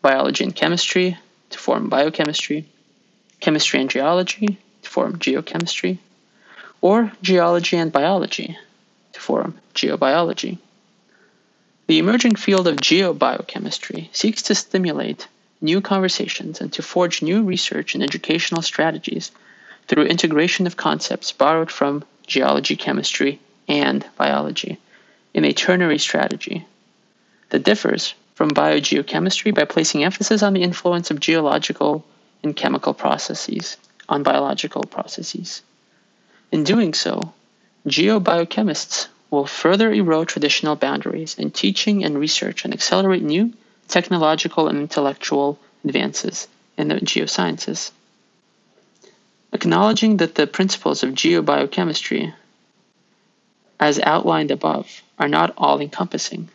biology 0.00 0.42
and 0.42 0.54
chemistry 0.54 1.16
to 1.50 1.58
form 1.58 1.88
biochemistry, 1.88 2.64
chemistry 3.38 3.80
and 3.80 3.88
geology 3.88 4.58
to 4.82 4.90
form 4.90 5.16
geochemistry, 5.18 5.98
or 6.80 7.12
geology 7.22 7.76
and 7.76 7.92
biology 7.92 8.58
to 9.12 9.20
form 9.20 9.54
geobiology. 9.74 10.58
The 11.86 11.98
emerging 11.98 12.36
field 12.36 12.66
of 12.66 12.76
geobiochemistry 12.76 14.08
seeks 14.12 14.42
to 14.42 14.54
stimulate 14.54 15.28
new 15.60 15.80
conversations 15.80 16.60
and 16.60 16.72
to 16.72 16.82
forge 16.82 17.22
new 17.22 17.44
research 17.44 17.94
and 17.94 18.02
educational 18.02 18.62
strategies 18.62 19.30
through 19.88 20.04
integration 20.04 20.66
of 20.66 20.76
concepts 20.76 21.32
borrowed 21.32 21.70
from 21.70 22.04
geology, 22.26 22.76
chemistry, 22.76 23.40
and 23.68 24.04
biology 24.16 24.78
in 25.34 25.44
a 25.44 25.52
ternary 25.52 25.98
strategy 25.98 26.66
that 27.50 27.64
differs 27.64 28.14
from 28.34 28.50
biogeochemistry 28.50 29.54
by 29.54 29.64
placing 29.64 30.04
emphasis 30.04 30.42
on 30.42 30.54
the 30.54 30.62
influence 30.62 31.10
of 31.10 31.20
geological 31.20 32.04
and 32.42 32.56
chemical 32.56 32.94
processes 32.94 33.76
on 34.08 34.22
biological 34.22 34.82
processes. 34.82 35.62
In 36.50 36.64
doing 36.64 36.94
so, 36.94 37.32
geobiochemists 37.86 39.08
will 39.30 39.46
further 39.46 39.92
erode 39.92 40.28
traditional 40.28 40.76
boundaries 40.76 41.36
in 41.38 41.50
teaching 41.50 42.04
and 42.04 42.18
research 42.18 42.64
and 42.64 42.74
accelerate 42.74 43.22
new 43.22 43.52
technological 43.88 44.68
and 44.68 44.78
intellectual 44.78 45.58
advances 45.84 46.48
in 46.76 46.88
the 46.88 46.96
geosciences. 46.96 47.90
Acknowledging 49.52 50.16
that 50.16 50.34
the 50.34 50.46
principles 50.46 51.02
of 51.02 51.10
geobiochemistry, 51.10 52.32
as 53.78 54.00
outlined 54.00 54.50
above, 54.50 55.02
are 55.18 55.28
not 55.28 55.52
all 55.58 55.80
encompassing. 55.80 56.48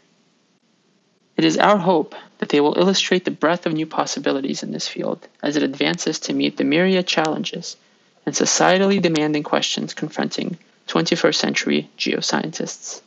It 1.36 1.46
is 1.46 1.58
our 1.58 1.78
hope 1.78 2.16
that 2.40 2.50
they 2.50 2.60
will 2.60 2.78
illustrate 2.78 3.24
the 3.24 3.32
breadth 3.32 3.68
of 3.68 3.74
new 3.74 3.86
possibilities 3.86 4.64
in 4.64 4.72
this 4.72 4.88
field 4.88 5.28
as 5.44 5.56
it 5.56 5.64
advances 5.64 6.20
to 6.22 6.34
meet 6.34 6.58
the 6.58 6.64
myriad 6.64 7.06
challenges 7.06 7.78
and 8.26 8.34
societally 8.34 9.02
demanding 9.02 9.44
questions 9.44 9.94
confronting 9.94 10.58
21st 10.88 11.36
century 11.36 11.90
geoscientists. 11.98 13.02